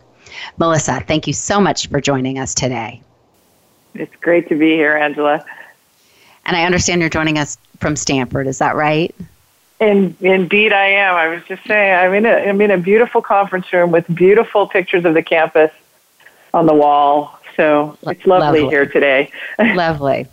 [0.59, 3.01] Melissa, thank you so much for joining us today.
[3.94, 5.44] It's great to be here, Angela.
[6.44, 9.14] And I understand you're joining us from Stanford, is that right?
[9.83, 11.16] In, indeed, I am.
[11.16, 14.68] I was just saying, I'm in, a, I'm in a beautiful conference room with beautiful
[14.68, 15.73] pictures of the campus
[16.55, 17.37] on the wall.
[17.57, 18.68] So it's lovely, lovely.
[18.68, 19.33] here today.
[19.59, 20.29] lovely.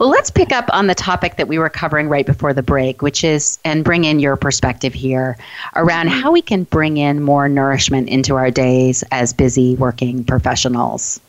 [0.00, 3.00] Well, let's pick up on the topic that we were covering right before the break,
[3.00, 5.38] which is, and bring in your perspective here
[5.76, 6.20] around mm-hmm.
[6.20, 11.20] how we can bring in more nourishment into our days as busy working professionals.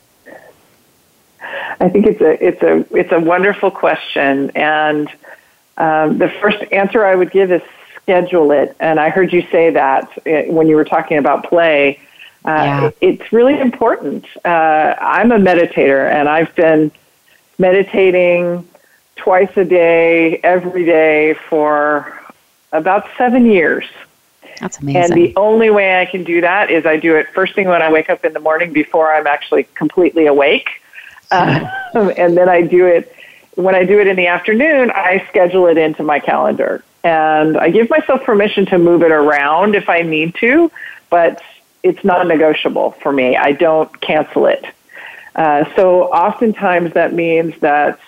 [1.78, 5.08] I think it's a it's a it's a wonderful question, and
[5.76, 7.62] um, the first answer I would give is
[8.02, 8.76] schedule it.
[8.78, 12.00] And I heard you say that uh, when you were talking about play.
[12.44, 12.90] Uh, yeah.
[13.00, 14.24] It's really important.
[14.44, 16.92] Uh, I'm a meditator, and I've been
[17.58, 18.66] meditating
[19.16, 22.16] twice a day, every day for
[22.72, 23.84] about seven years.
[24.60, 25.02] That's amazing.
[25.02, 27.82] And the only way I can do that is I do it first thing when
[27.82, 30.68] I wake up in the morning before I'm actually completely awake.
[31.28, 31.68] Uh,
[32.16, 33.12] and then I do it
[33.56, 36.84] when I do it in the afternoon, I schedule it into my calendar.
[37.02, 40.70] And I give myself permission to move it around if I need to,
[41.10, 41.42] but
[41.82, 43.36] it's non negotiable for me.
[43.36, 44.64] I don't cancel it.
[45.34, 47.98] Uh, so oftentimes that means that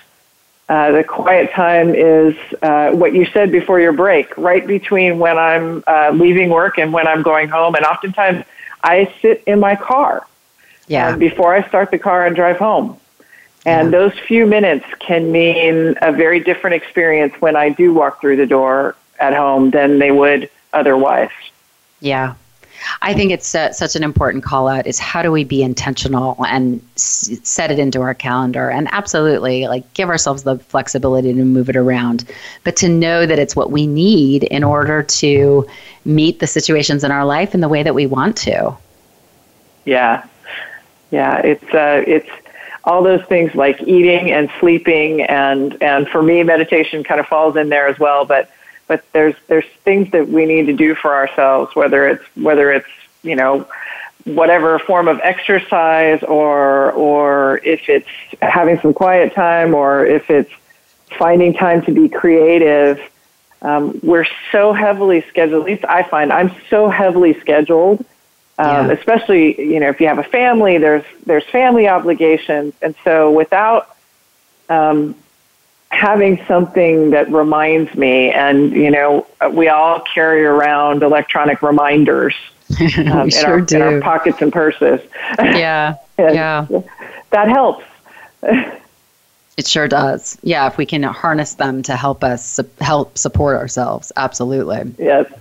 [0.69, 5.39] uh, the quiet time is uh, what you said before your break, right between when
[5.39, 7.75] I'm uh, leaving work and when I'm going home.
[7.75, 8.45] And oftentimes
[8.83, 10.27] I sit in my car
[10.89, 11.17] yeah.
[11.17, 12.99] before I start the car and drive home.
[13.69, 18.37] And those few minutes can mean a very different experience when I do walk through
[18.37, 21.31] the door at home than they would otherwise.
[22.01, 22.35] Yeah.
[23.03, 26.37] I think it's uh, such an important call out is how do we be intentional
[26.47, 31.45] and s- set it into our calendar and absolutely like give ourselves the flexibility to
[31.45, 32.25] move it around
[32.63, 35.67] but to know that it's what we need in order to
[36.05, 38.77] meet the situations in our life in the way that we want to.
[39.85, 40.25] Yeah.
[41.11, 42.31] Yeah, it's uh, it's
[42.85, 47.57] all those things like eating and sleeping and and for me meditation kind of falls
[47.57, 48.51] in there as well but
[48.87, 52.89] but there's there's things that we need to do for ourselves whether it's whether it's
[53.23, 53.67] you know
[54.25, 58.09] whatever form of exercise or or if it's
[58.43, 60.51] having some quiet time or if it's
[61.19, 63.01] finding time to be creative
[63.61, 68.05] um, we're so heavily scheduled at least i find i'm so heavily scheduled
[68.59, 68.93] um, yeah.
[68.93, 72.75] especially you know if you have a family there's there's family obligations.
[72.83, 73.97] And so without
[74.69, 75.15] um,
[75.91, 82.35] having something that reminds me and you know we all carry around electronic reminders
[82.81, 83.77] um, sure in, our, do.
[83.77, 85.01] in our pockets and purses.
[85.39, 85.97] Yeah.
[86.19, 86.67] Yeah.
[87.31, 87.85] That helps.
[88.43, 90.37] It sure does.
[90.43, 94.93] Yeah if we can harness them to help us help support ourselves absolutely.
[94.99, 95.33] Yes.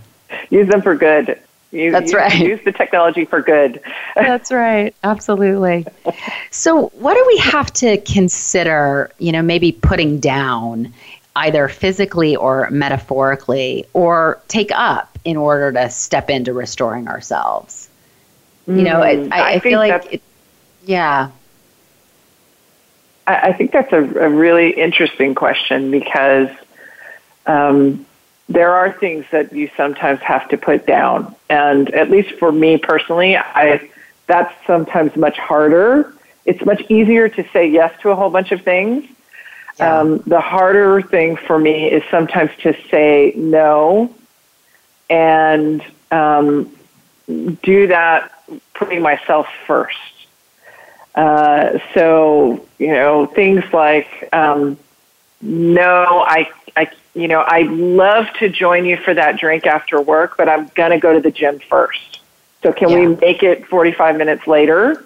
[0.51, 1.39] Use them for good
[1.78, 2.39] you, That's you right.
[2.39, 3.82] Use the technology for good.
[4.15, 4.95] That's right.
[5.03, 5.86] Absolutely.
[6.51, 10.93] So, what do we have to consider, you know, maybe putting down
[11.36, 17.89] either physically or metaphorically or take up in order to step into restoring ourselves?
[18.65, 20.21] You know, it, I, I I, feel like, it,
[20.86, 21.32] yeah,
[23.28, 26.49] I, I think that's a, a really interesting question because
[27.45, 28.05] um,
[28.50, 32.78] there are things that you sometimes have to put down, and at least for me
[32.78, 33.89] personally, I
[34.28, 36.14] that's sometimes much harder.
[36.45, 39.06] It's much easier to say yes to a whole bunch of things.
[39.80, 40.00] Yeah.
[40.00, 44.14] Um, the harder thing for me is sometimes to say no
[45.10, 46.76] and um,
[47.28, 48.32] do that
[48.74, 49.98] putting myself first.
[51.16, 54.78] Uh, so you know things like um,
[55.41, 60.38] no, I, I, you know, I'd love to join you for that drink after work,
[60.38, 62.22] but I'm gonna go to the gym first.
[62.63, 65.03] So can we make it 45 minutes later,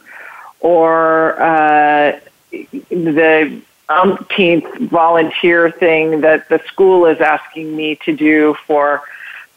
[0.60, 2.20] or uh,
[2.52, 9.02] the umpteenth volunteer thing that the school is asking me to do for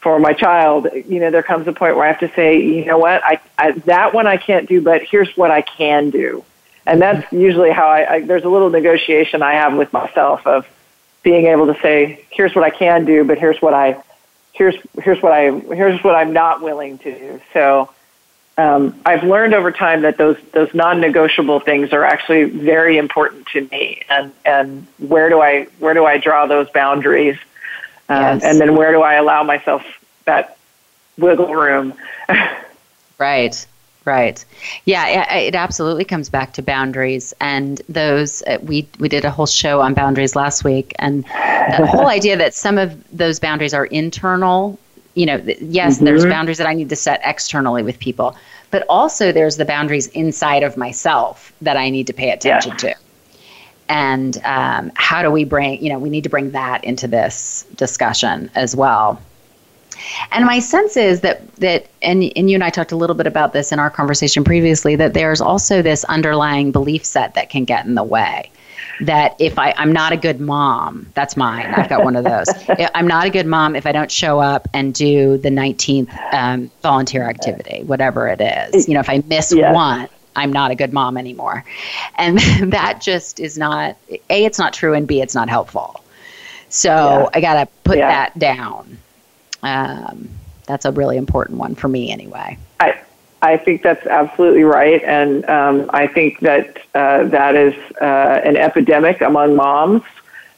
[0.01, 2.85] for my child, you know, there comes a point where I have to say, you
[2.85, 6.45] know what, I, I that one I can't do, but here's what I can do,
[6.85, 8.21] and that's usually how I, I.
[8.21, 10.67] There's a little negotiation I have with myself of
[11.25, 14.01] being able to say, here's what I can do, but here's what I,
[14.53, 17.41] here's here's what I here's what I'm not willing to do.
[17.51, 17.89] So.
[18.57, 23.67] Um, I've learned over time that those those non-negotiable things are actually very important to
[23.69, 27.37] me, and and where do I where do I draw those boundaries?
[28.07, 28.43] Um, Yes.
[28.45, 29.83] and then where do I allow myself
[30.23, 30.57] that
[31.17, 31.95] wiggle room?
[33.17, 33.65] Right,
[34.05, 34.43] right.
[34.85, 39.31] Yeah, it, it absolutely comes back to boundaries, and those uh, we we did a
[39.31, 43.73] whole show on boundaries last week, and the whole idea that some of those boundaries
[43.73, 44.79] are internal.
[45.15, 48.35] You know, th- yes, there's boundaries that I need to set externally with people,
[48.71, 52.95] but also there's the boundaries inside of myself that I need to pay attention to.
[53.87, 55.81] And um, how do we bring?
[55.81, 59.21] You know, we need to bring that into this discussion as well.
[60.31, 63.27] And my sense is that that and and you and I talked a little bit
[63.27, 67.63] about this in our conversation previously that there's also this underlying belief set that can
[67.65, 68.49] get in the way.
[69.01, 71.73] That if I, I'm not a good mom, that's mine.
[71.73, 72.47] I've got one of those.
[72.95, 76.71] I'm not a good mom if I don't show up and do the 19th um,
[76.81, 78.87] volunteer activity, whatever it is.
[78.87, 79.73] You know, if I miss Yes.
[79.73, 81.65] one, I'm not a good mom anymore.
[82.17, 82.39] And
[82.71, 83.97] that just is not,
[84.29, 86.01] A, it's not true, and B, it's not helpful.
[86.69, 87.29] So Yeah.
[87.33, 88.07] I got to put Yeah.
[88.07, 88.97] that down.
[89.65, 90.29] Um,
[90.67, 92.57] that's a really important one for me, anyway.
[92.79, 92.99] I
[93.41, 98.57] I think that's absolutely right, and um, I think that uh, that is uh, an
[98.57, 100.03] epidemic among moms.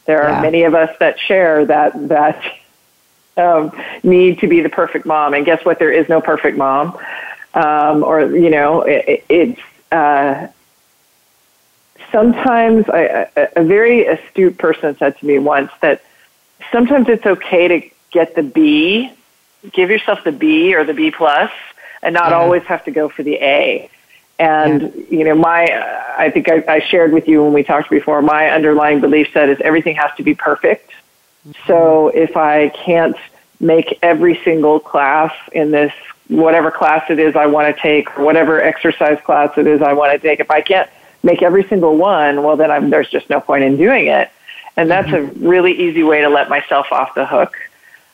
[0.05, 0.41] There are Yeah.
[0.41, 2.41] many of us that share that that
[3.37, 3.71] um,
[4.03, 5.79] need to be the perfect mom, and guess what?
[5.79, 6.97] There is no perfect mom,
[7.53, 9.61] um, or you know, it, it's.
[9.91, 10.47] Uh,
[12.11, 16.01] sometimes I, a, a very astute person said to me once that
[16.71, 19.11] sometimes it's okay to get the B,
[19.73, 21.51] give yourself the B or the B plus,
[22.01, 22.37] and not Yeah.
[22.37, 23.89] always have to go for the A.
[24.39, 27.89] And you know, my uh, I think I, I shared with you when we talked
[27.89, 28.21] before.
[28.21, 30.91] My underlying belief set is everything has to be perfect.
[31.65, 33.15] So if I can't
[33.59, 35.93] make every single class in this
[36.27, 39.93] whatever class it is I want to take, or whatever exercise class it is I
[39.93, 40.89] want to take, if I can't
[41.23, 44.29] make every single one, well then I'm, there's just no point in doing it.
[44.75, 47.57] And that's a really easy way to let myself off the hook.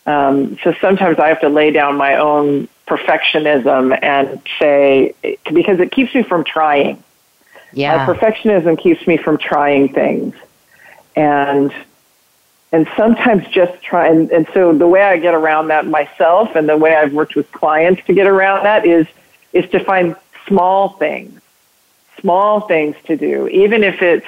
[0.06, 5.16] Um, so sometimes I have to lay down my own perfectionism and say,
[5.52, 7.02] because it keeps me from trying.
[7.72, 8.06] Yeah.
[8.06, 10.36] My perfectionism keeps me from trying things.
[11.16, 11.74] And
[12.72, 16.68] and sometimes just try and, and so the way I get around that myself and
[16.68, 19.06] the way I've worked with clients to get around that is
[19.54, 20.16] is to find
[20.48, 21.40] small things.
[22.20, 23.48] Small things to do.
[23.48, 24.26] Even if it's,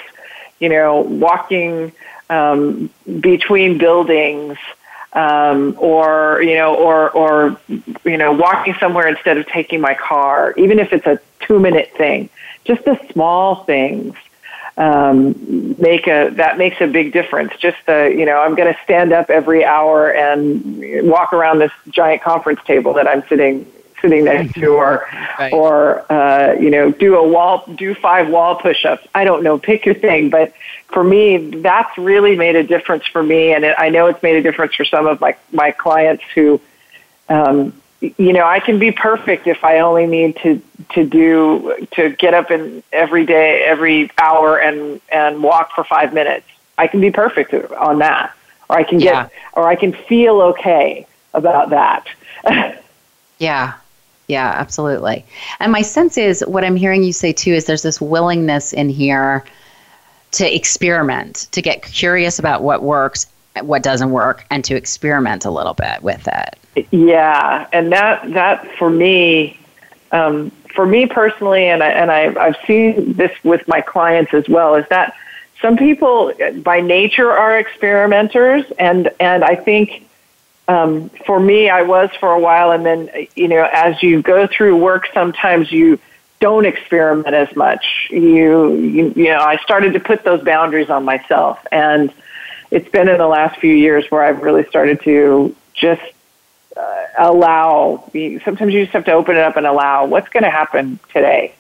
[0.59, 1.91] you know, walking
[2.29, 4.57] um, between buildings
[5.15, 7.59] um, or you know, or or
[8.03, 11.91] you know, walking somewhere instead of taking my car, even if it's a two minute
[11.97, 12.29] thing,
[12.65, 14.15] just the small things
[14.77, 17.53] um, make a that makes a big difference.
[17.57, 21.71] Just the you know, I'm going to stand up every hour and walk around this
[21.89, 23.65] giant conference table that I'm sitting
[24.05, 25.07] sitting next to, or
[25.39, 25.51] Right.
[25.51, 29.05] or uh, you know, do a wall, do five wall push-ups.
[29.13, 30.53] I don't know, pick your thing, but
[30.93, 34.37] for me, that's really made a difference for me, and it, I know it's made
[34.37, 36.61] a difference for some of my my clients who,
[37.27, 40.61] um, you know, I can be perfect if I only need to
[40.93, 46.13] to do to get up in every day, every hour, and and walk for five
[46.13, 46.47] minutes.
[46.77, 48.33] I can be perfect on that,
[48.69, 49.29] or I can get, Yeah.
[49.53, 52.07] or I can feel okay about that.
[53.37, 53.73] Yeah.
[54.27, 55.23] Yeah, absolutely.
[55.59, 58.89] And my sense is what I'm hearing you say too is there's this willingness in
[58.89, 59.43] here
[60.31, 63.27] to experiment, to get curious about what works
[63.61, 66.87] what doesn't work and to experiment a little bit with it.
[66.91, 69.57] Yeah, and that that for me,
[70.11, 74.49] um, for me personally, and I, and I, I've seen this with my clients as
[74.49, 75.15] well, is that
[75.61, 80.05] some people by nature are experimenters, and and I think
[80.67, 84.47] um, for me, I was for a while, and then you know, as you go
[84.47, 85.99] through work, sometimes you
[86.39, 88.07] don't experiment as much.
[88.09, 92.11] You, you, you know, I started to put those boundaries on myself, and
[92.71, 96.01] it's been in the last few years where I've really started to just
[96.75, 98.09] uh, allow.
[98.43, 101.53] Sometimes you just have to open it up and allow what's going to happen today,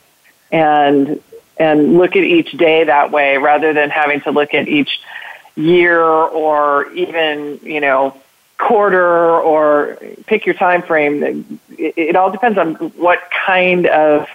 [0.51, 1.21] and
[1.57, 4.99] and look at each day that way rather than having to look at each
[5.55, 8.19] year or even you know
[8.57, 9.97] quarter or
[10.27, 11.59] pick your time frame.
[11.77, 14.27] It, it all depends on what kind of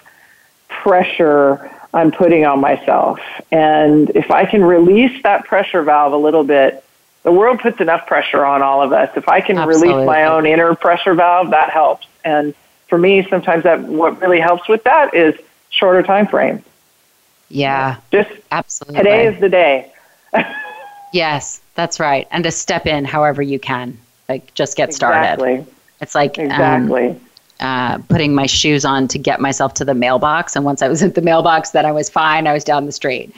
[0.67, 3.19] pressure I'm putting on myself.
[3.51, 6.83] And if I can release that pressure valve a little bit,
[7.23, 9.09] the world puts enough pressure on all of us.
[9.15, 9.89] If I can Absolutely.
[9.89, 12.07] release my own inner pressure valve, that helps.
[12.23, 12.55] And
[12.87, 15.35] for me, sometimes that what really helps with that is
[15.69, 16.63] shorter time frame.
[17.49, 17.97] Yeah.
[18.11, 18.97] Just absolutely.
[18.99, 19.93] Today is the day.
[21.13, 22.27] yes, that's right.
[22.31, 23.97] And to step in however you can.
[24.31, 25.33] Like just get started.
[25.33, 25.65] Exactly.
[25.99, 27.07] It's like um, exactly.
[27.09, 27.21] Um,
[27.59, 30.55] uh, putting my shoes on to get myself to the mailbox.
[30.55, 32.47] And once I was at the mailbox, then I was fine.
[32.47, 33.35] I was down the street.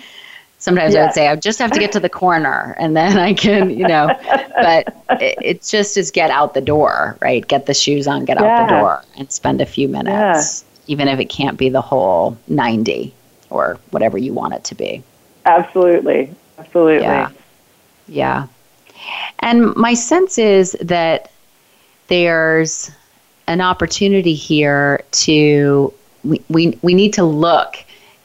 [0.60, 3.34] Sometimes I would say, I just have to get to the corner and then I
[3.34, 4.08] can, you know,
[4.56, 7.46] but it, it just is get out the door, right?
[7.46, 8.46] Get the shoes on, get yeah.
[8.46, 10.94] out the door and spend a few minutes, yeah.
[10.94, 13.14] even if it can't be the whole 90
[13.50, 15.04] or whatever you want it to be.
[15.46, 16.34] Absolutely.
[16.58, 17.02] Absolutely.
[17.04, 17.32] Yeah.
[18.08, 18.48] Yeah.
[19.44, 21.30] And my sense is that
[22.08, 22.90] there's
[23.48, 27.76] an opportunity here to we, we, we need to look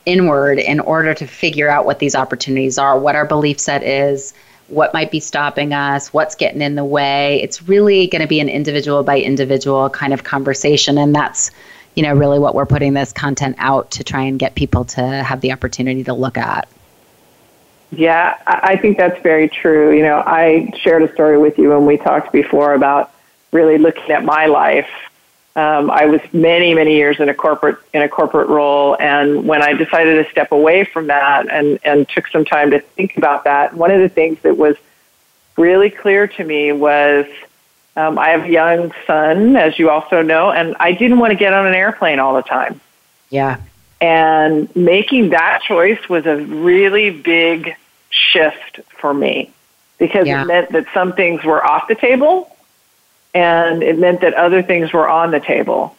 [0.07, 4.33] inward in order to figure out what these opportunities are, what our belief set is,
[4.69, 7.43] what might be stopping us, what's getting in the way.
[7.43, 11.51] It's really going to be an individual by individual kind of conversation and that's
[11.97, 15.03] you know really what we're putting this content out to try and get people to
[15.03, 16.69] have the opportunity to look at.
[17.91, 19.97] Yeah, I think that's very true.
[19.97, 23.13] You know, I shared a story with you when we talked before about
[23.51, 24.91] really looking at my life
[25.59, 29.61] um, I was many, many years in a corporate in a corporate role, and when
[29.61, 33.43] I decided to step away from that and and took some time to think about
[33.43, 34.77] that, one of the things that was
[35.57, 37.27] really clear to me was
[37.97, 41.37] um, I have a young son, as you also know, and I didn't want to
[41.37, 42.81] get on an airplane all the time.
[43.29, 43.61] Yeah,
[44.01, 47.77] and making that choice was a really big
[48.11, 49.51] shift for me
[49.99, 50.43] because yeah.
[50.43, 52.55] it meant that some things were off the table
[53.35, 55.97] and it meant that other things were on the table.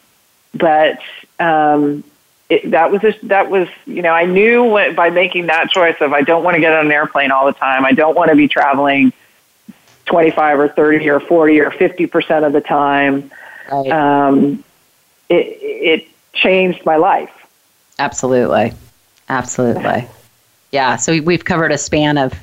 [0.53, 0.99] But
[1.39, 2.03] um,
[2.49, 5.97] it, that was a, that was you know I knew what, by making that choice
[6.01, 7.85] of I don't want to get on an airplane all the time.
[7.85, 9.13] I don't want to be traveling
[10.05, 13.31] twenty five or thirty or forty or fifty percent of the time.
[13.71, 13.91] Right.
[13.91, 14.63] Um,
[15.29, 17.31] it it changed my life.
[17.99, 18.73] Absolutely,
[19.27, 20.07] absolutely.
[20.71, 20.95] Yeah.
[20.95, 22.33] So we've covered a span of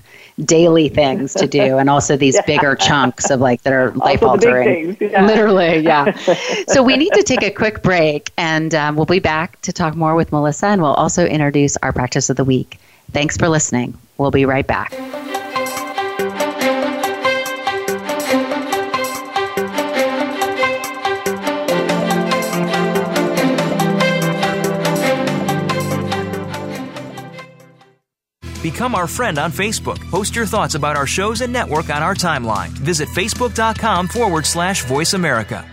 [0.45, 2.43] daily things to do and also these yeah.
[2.43, 5.25] bigger chunks of like that are life altering yeah.
[5.25, 6.15] literally yeah
[6.69, 9.97] so we need to take a quick break and um, we'll be back to talk
[9.97, 12.79] more with melissa and we'll also introduce our practice of the week
[13.13, 14.93] thanks for listening we'll be right back
[28.77, 29.99] Become our friend on Facebook.
[30.11, 32.69] Post your thoughts about our shows and network on our timeline.
[32.69, 35.65] Visit facebook.com forward slash voice America.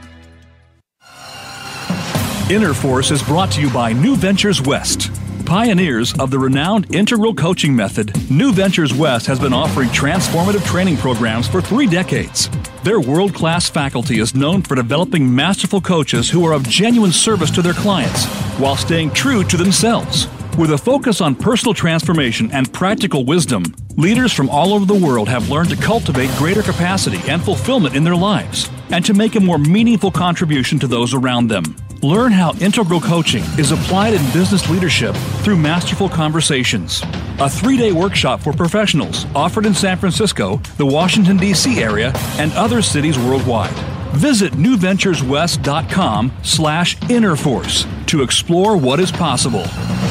[2.49, 5.11] Inner Force is brought to you by New Ventures West.
[5.45, 10.95] Pioneers of the renowned integral coaching method, New Ventures West has been offering transformative training
[10.95, 12.49] programs for three decades.
[12.85, 17.51] Their world class faculty is known for developing masterful coaches who are of genuine service
[17.51, 18.25] to their clients
[18.57, 20.29] while staying true to themselves.
[20.57, 23.63] With a focus on personal transformation and practical wisdom,
[23.97, 28.03] leaders from all over the world have learned to cultivate greater capacity and fulfillment in
[28.03, 31.75] their lives and to make a more meaningful contribution to those around them.
[32.03, 37.01] Learn how integral coaching is applied in business leadership through masterful conversations.
[37.39, 41.81] A three day workshop for professionals offered in San Francisco, the Washington, D.C.
[41.81, 43.73] area, and other cities worldwide.
[44.13, 49.65] Visit newventureswest.com slash innerforce to explore what is possible.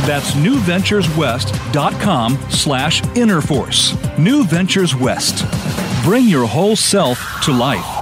[0.06, 4.18] That's newventureswest.com slash innerforce.
[4.18, 5.44] New Ventures West.
[6.04, 8.01] Bring your whole self to life.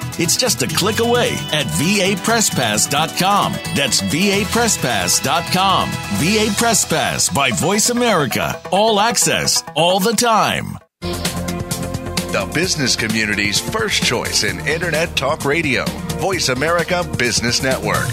[0.21, 3.53] It's just a click away at vapresspass.com.
[3.75, 5.89] That's vapresspass.com.
[5.89, 8.61] VA Press Pass by Voice America.
[8.71, 10.77] All access, all the time.
[10.99, 15.85] The business community's first choice in Internet Talk Radio.
[16.19, 18.05] Voice America Business Network.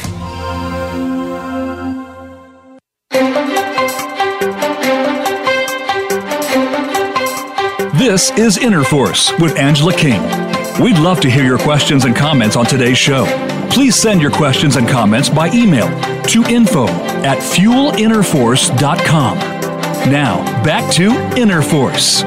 [7.98, 10.47] This is Inner Force with Angela King.
[10.80, 13.24] We'd love to hear your questions and comments on today's show.
[13.68, 15.88] Please send your questions and comments by email
[16.26, 19.38] to info at fuelinnerforce.com.
[20.08, 22.22] Now, back to Inner Force.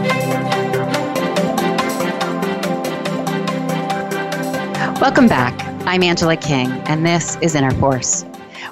[5.00, 5.58] Welcome back.
[5.88, 8.26] I'm Angela King, and this is Inner Force.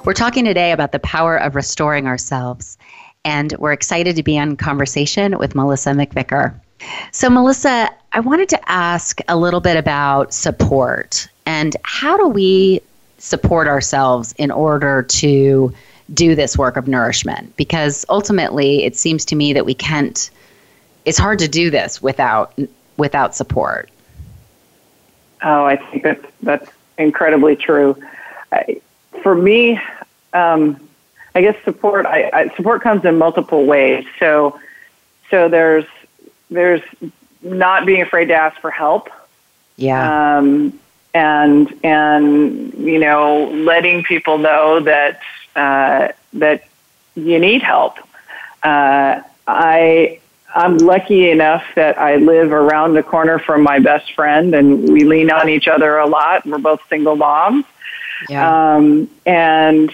[0.04, 2.78] We're talking today about the power of restoring ourselves,
[3.24, 6.60] and we're excited to be on conversation with Melissa McVicker.
[7.14, 12.82] So, Melissa, I wanted to ask a little bit about support and how do we
[13.20, 15.74] support ourselves in order to
[16.14, 17.56] do this work of nourishment?
[17.56, 20.30] Because ultimately, it seems to me that we can't.
[21.06, 22.58] It's hard to do this without
[22.98, 23.90] without support.
[25.44, 27.96] Oh, I think that that's incredibly true.
[28.52, 28.82] I,
[29.22, 29.80] for me,
[30.34, 30.80] um,
[31.36, 32.06] I guess support.
[32.06, 34.06] I, I, support comes in multiple ways.
[34.18, 34.60] So,
[35.30, 35.86] so there's
[36.50, 36.82] there's
[37.42, 39.10] not being afraid to ask for help.
[39.78, 40.38] Yeah.
[40.38, 40.80] Um,
[41.14, 45.22] and and you know, letting people know that
[45.56, 46.66] uh, that
[47.16, 47.98] you need help.
[48.62, 50.20] Uh, I
[50.54, 55.04] I'm lucky enough that I live around the corner from my best friend, and we
[55.04, 56.46] lean on each other a lot.
[56.46, 57.66] We're both single moms,
[58.30, 58.76] yeah.
[58.76, 59.92] um, and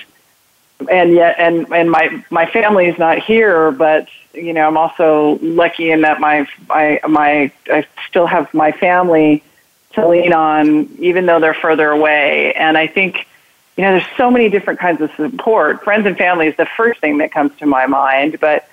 [0.90, 5.40] and yet, and and my my family is not here, but you know, I'm also
[5.42, 9.44] lucky in that my my my I still have my family
[9.94, 12.54] to lean on, even though they're further away.
[12.54, 13.26] And I think,
[13.78, 15.84] you know, there's so many different kinds of support.
[15.84, 18.68] Friends and family is the first thing that comes to my mind, but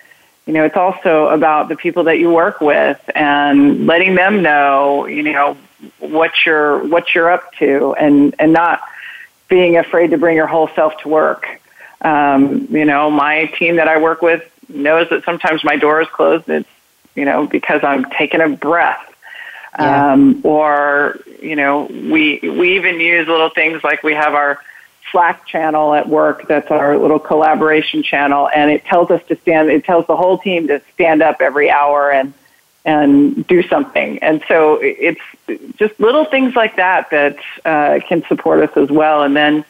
[0.46, 5.06] you know, it's also about the people that you work with and letting them know,
[5.06, 5.56] you know,
[6.00, 8.82] what you're what you're up to, and and not
[9.48, 11.60] being afraid to bring your whole self to work.
[12.02, 16.08] Um, you know, my team that I work with knows that sometimes my door is
[16.08, 16.48] closed.
[16.48, 16.68] It's
[17.14, 19.08] you know because I'm taking a breath.
[19.78, 20.12] Yeah.
[20.12, 24.60] Um, or you know, we we even use little things like we have our
[25.10, 26.48] Slack channel at work.
[26.48, 29.70] That's our little collaboration channel, and it tells us to stand.
[29.70, 32.34] It tells the whole team to stand up every hour and
[32.84, 34.18] and do something.
[34.18, 35.20] And so it's
[35.76, 39.22] just little things like that that uh, can support us as well.
[39.22, 39.64] And then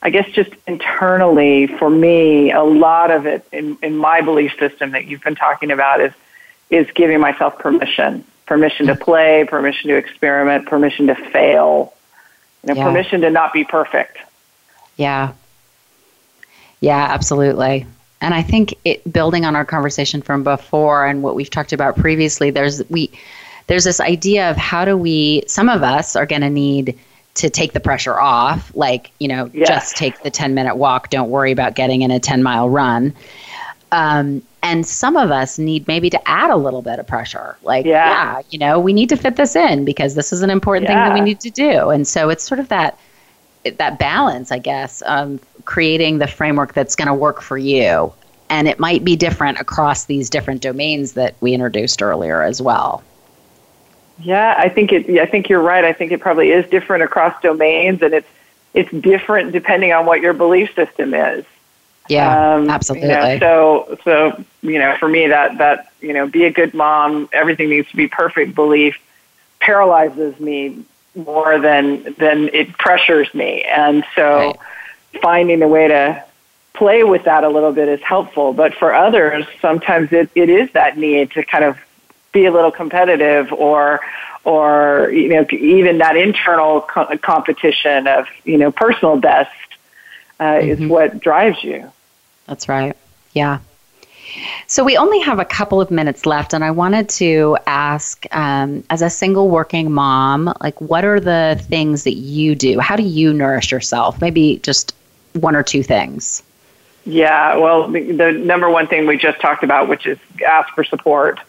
[0.00, 4.92] I guess just internally, for me, a lot of it in, in my belief system
[4.92, 6.12] that you've been talking about is
[6.70, 11.94] is giving myself permission, permission to play, permission to experiment, permission to fail,
[12.62, 12.84] you know, Yeah.
[12.84, 14.18] permission to not be perfect.
[14.96, 15.32] Yeah.
[16.80, 17.86] Yeah, absolutely.
[18.20, 21.96] And I think it building on our conversation from before and what we've talked about
[21.96, 23.10] previously, there's we
[23.66, 26.98] there's this idea of how do we some of us are going to need
[27.38, 29.68] to take the pressure off, like, you know, Yes.
[29.68, 33.14] just take the 10 minute walk, don't worry about getting in a 10 mile run.
[33.92, 37.56] Um, and some of us need maybe to add a little bit of pressure.
[37.62, 38.08] Like, Yeah.
[38.08, 40.96] yeah, you know, we need to fit this in because this is an important thing
[40.96, 41.90] that we need to do.
[41.90, 42.98] And so it's sort of that
[43.76, 48.12] that balance, I guess, um, creating the framework that's going to work for you.
[48.50, 53.02] And it might be different across these different domains that we introduced earlier as well.
[54.20, 55.08] Yeah, I think it.
[55.18, 55.84] I think you're right.
[55.84, 58.28] I think it probably is different across domains, and it's
[58.74, 61.44] it's different depending on what your belief system is.
[62.08, 63.08] Yeah, Um, absolutely.
[63.08, 66.74] You know, so, so you know, for me, that that you know, be a good
[66.74, 67.28] mom.
[67.32, 68.54] Everything needs to be perfect.
[68.54, 68.96] Belief
[69.60, 75.22] paralyzes me more than than it pressures me, and so Right.
[75.22, 76.24] finding a way to
[76.74, 78.52] play with that a little bit is helpful.
[78.52, 81.76] But for others, sometimes it, it is that need to kind of
[82.40, 84.00] be a little competitive or
[84.44, 89.50] or you know even that internal co- competition of you know personal best
[90.40, 91.90] uh, is what drives you.
[92.46, 92.96] That's right.
[93.32, 93.58] Yeah.
[94.66, 98.84] So we only have a couple of minutes left, and I wanted to ask, um,
[98.90, 102.78] as a single working mom, like what are the things that you do?
[102.78, 104.20] How do you nourish yourself?
[104.20, 104.94] Maybe just
[105.32, 106.42] one or two things.
[107.06, 110.84] Yeah, well, the, the number one thing we just talked about, which is ask for
[110.84, 111.40] support.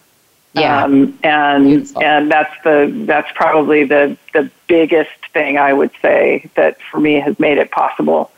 [0.59, 0.83] Yeah.
[0.83, 2.03] Um, and Beautiful.
[2.03, 7.15] and that's the that's probably the the biggest thing I would say that for me
[7.19, 8.31] has made it possible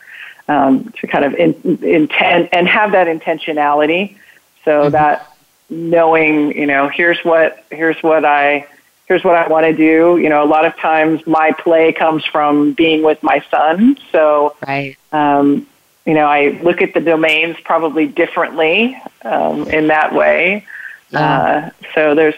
[0.47, 1.53] um, to kind of in,
[1.84, 4.17] intend and have that intentionality,
[4.65, 4.91] so Mm-hmm.
[4.91, 5.28] that
[5.69, 8.67] knowing you know here's what here's what I
[9.07, 10.17] here's what I want to do.
[10.17, 14.55] You know, a lot of times my play comes from being with my son, so
[14.67, 14.97] Right.
[15.11, 15.67] um,
[16.05, 20.65] you know, I look at the domains probably differently um, in that way.
[21.14, 22.36] Uh, so there's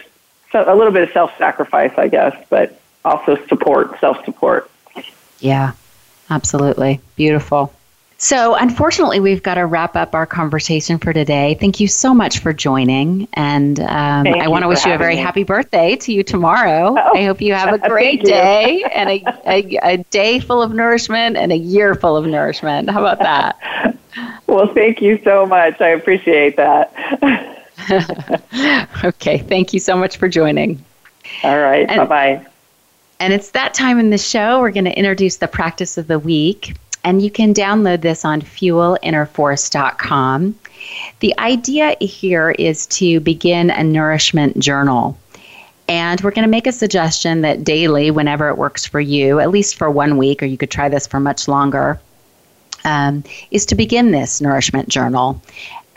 [0.52, 4.70] so a little bit of self-sacrifice, I guess, but also support, self-support.
[5.40, 5.72] Yeah,
[6.30, 7.00] absolutely.
[7.16, 7.72] Beautiful.
[8.16, 11.56] So, unfortunately, we've got to wrap up our conversation for today.
[11.60, 13.28] Thank you so much for joining.
[13.34, 15.20] And um, I want to wish you a very me.
[15.20, 16.94] happy birthday to you tomorrow.
[16.96, 20.72] Oh, I hope you have a great day and a, a, a day full of
[20.72, 22.88] nourishment and a year full of nourishment.
[22.88, 23.96] How about that?
[24.46, 25.80] Well, thank you so much.
[25.80, 26.92] I appreciate that.
[29.04, 30.84] okay, thank you so much for joining.
[31.42, 32.46] All right, And- bye-bye.
[33.20, 34.60] And it's that time in the show.
[34.60, 36.74] We're going to introduce the practice of the week.
[37.04, 40.58] And you can download this on fuelinnerforce.com.
[41.20, 45.16] The idea here is to begin a nourishment journal.
[45.86, 49.50] And we're going to make a suggestion that daily, whenever it works for you, at
[49.50, 52.00] least for one week, or you could try this for much longer,
[52.84, 55.40] um, is to begin this nourishment journal.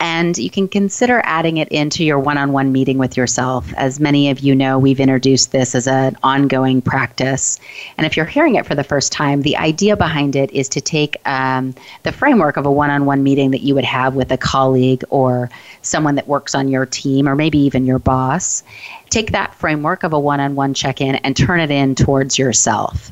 [0.00, 3.72] And you can consider adding it into your one on one meeting with yourself.
[3.74, 7.58] As many of you know, we've introduced this as an ongoing practice.
[7.96, 10.80] And if you're hearing it for the first time, the idea behind it is to
[10.80, 11.74] take um,
[12.04, 15.02] the framework of a one on one meeting that you would have with a colleague
[15.10, 15.50] or
[15.82, 18.62] someone that works on your team, or maybe even your boss.
[19.10, 22.38] Take that framework of a one on one check in and turn it in towards
[22.38, 23.10] yourself.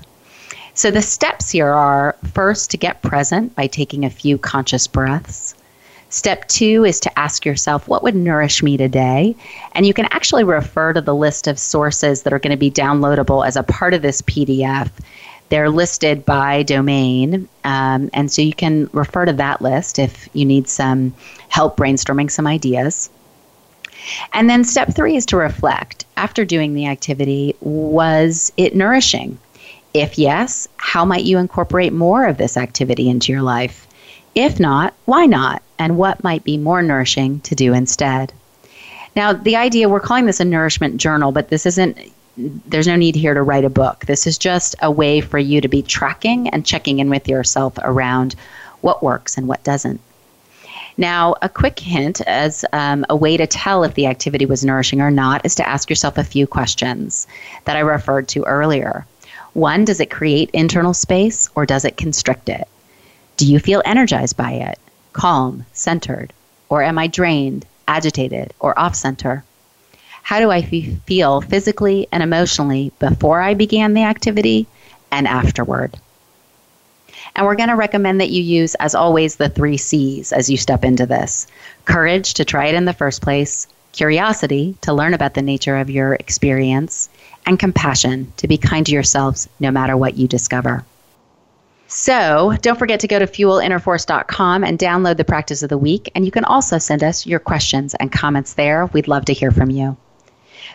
[0.74, 5.45] So the steps here are first to get present by taking a few conscious breaths.
[6.08, 9.34] Step two is to ask yourself, what would nourish me today?
[9.72, 12.70] And you can actually refer to the list of sources that are going to be
[12.70, 14.90] downloadable as a part of this PDF.
[15.48, 20.44] They're listed by domain, um, and so you can refer to that list if you
[20.44, 21.14] need some
[21.48, 23.10] help brainstorming some ideas.
[24.32, 26.04] And then step three is to reflect.
[26.16, 29.38] After doing the activity, was it nourishing?
[29.94, 33.85] If yes, how might you incorporate more of this activity into your life?
[34.36, 35.62] If not, why not?
[35.78, 38.34] And what might be more nourishing to do instead?
[39.16, 41.98] Now, the idea, we're calling this a nourishment journal, but this isn't,
[42.36, 44.04] there's no need here to write a book.
[44.04, 47.78] This is just a way for you to be tracking and checking in with yourself
[47.78, 48.34] around
[48.82, 50.02] what works and what doesn't.
[50.98, 55.00] Now, a quick hint as um, a way to tell if the activity was nourishing
[55.00, 57.26] or not is to ask yourself a few questions
[57.64, 59.06] that I referred to earlier.
[59.54, 62.68] One, does it create internal space or does it constrict it?
[63.36, 64.78] Do you feel energized by it,
[65.12, 66.32] calm, centered?
[66.70, 69.44] Or am I drained, agitated, or off center?
[70.22, 74.66] How do I f- feel physically and emotionally before I began the activity
[75.10, 75.98] and afterward?
[77.34, 80.56] And we're going to recommend that you use, as always, the three C's as you
[80.56, 81.46] step into this
[81.84, 85.90] courage to try it in the first place, curiosity to learn about the nature of
[85.90, 87.10] your experience,
[87.44, 90.86] and compassion to be kind to yourselves no matter what you discover.
[91.88, 96.10] So don't forget to go to fuelinnerforce.com and download the practice of the week.
[96.14, 98.86] And you can also send us your questions and comments there.
[98.86, 99.96] We'd love to hear from you.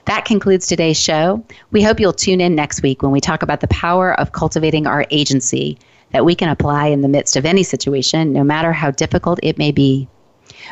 [0.05, 1.43] That concludes today's show.
[1.71, 4.87] We hope you'll tune in next week when we talk about the power of cultivating
[4.87, 5.77] our agency
[6.11, 9.57] that we can apply in the midst of any situation, no matter how difficult it
[9.57, 10.07] may be.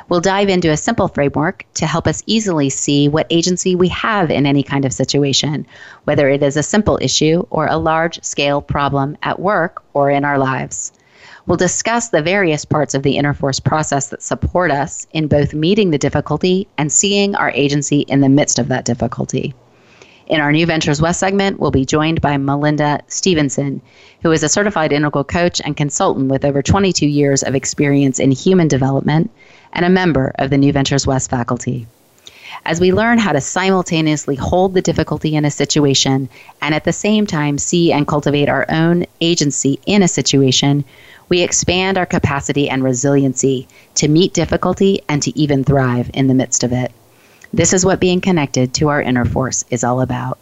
[0.08, 4.32] We'll dive into a simple framework to help us easily see what agency we have
[4.32, 5.68] in any kind of situation,
[6.06, 10.24] whether it is a simple issue or a large scale problem at work or in
[10.24, 10.92] our lives.
[11.46, 15.54] We'll discuss the various parts of the inner force process that support us in both
[15.54, 19.54] meeting the difficulty and seeing our agency in the midst of that difficulty.
[20.30, 23.82] In our New Ventures West segment, we'll be joined by Melinda Stevenson,
[24.22, 28.30] who is a certified integral coach and consultant with over 22 years of experience in
[28.30, 29.32] human development
[29.74, 31.88] and a member of the New Ventures West faculty.
[32.64, 36.30] As we learn how to simultaneously hold the difficulty in a situation
[36.62, 40.86] and at the same time see and cultivate our own agency in a situation,
[41.28, 46.36] we expand our capacity and resiliency to meet difficulty and to even thrive in the
[46.36, 46.92] midst of it.
[47.52, 50.38] This is what being connected to our inner force is all about.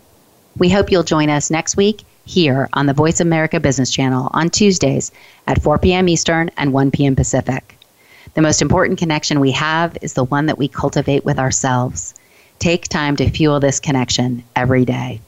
[0.57, 4.49] We hope you'll join us next week here on the Voice America Business Channel on
[4.49, 5.11] Tuesdays
[5.45, 6.09] at 4 p.m.
[6.09, 7.15] Eastern and 1 p.m.
[7.15, 7.77] Pacific.
[8.33, 12.13] The most important connection we have is the one that we cultivate with ourselves.
[12.59, 15.21] Take time to fuel this connection every day.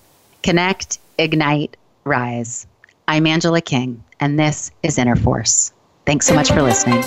[0.43, 2.67] Connect, ignite, rise.
[3.07, 5.71] I'm Angela King, and this is Inner Force.
[6.05, 7.03] Thanks so much for listening.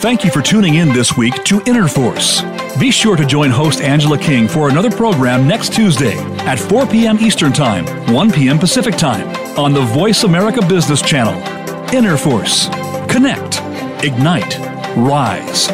[0.00, 2.40] Thank you for tuning in this week to Inner Force.
[2.78, 7.18] Be sure to join host Angela King for another program next Tuesday at 4 p.m.
[7.18, 8.58] Eastern Time, 1 p.m.
[8.58, 9.28] Pacific Time
[9.58, 11.34] on the Voice America Business Channel.
[11.94, 12.70] Inner Force.
[13.10, 13.60] Connect.
[14.02, 14.58] Ignite.
[14.96, 15.68] Rise.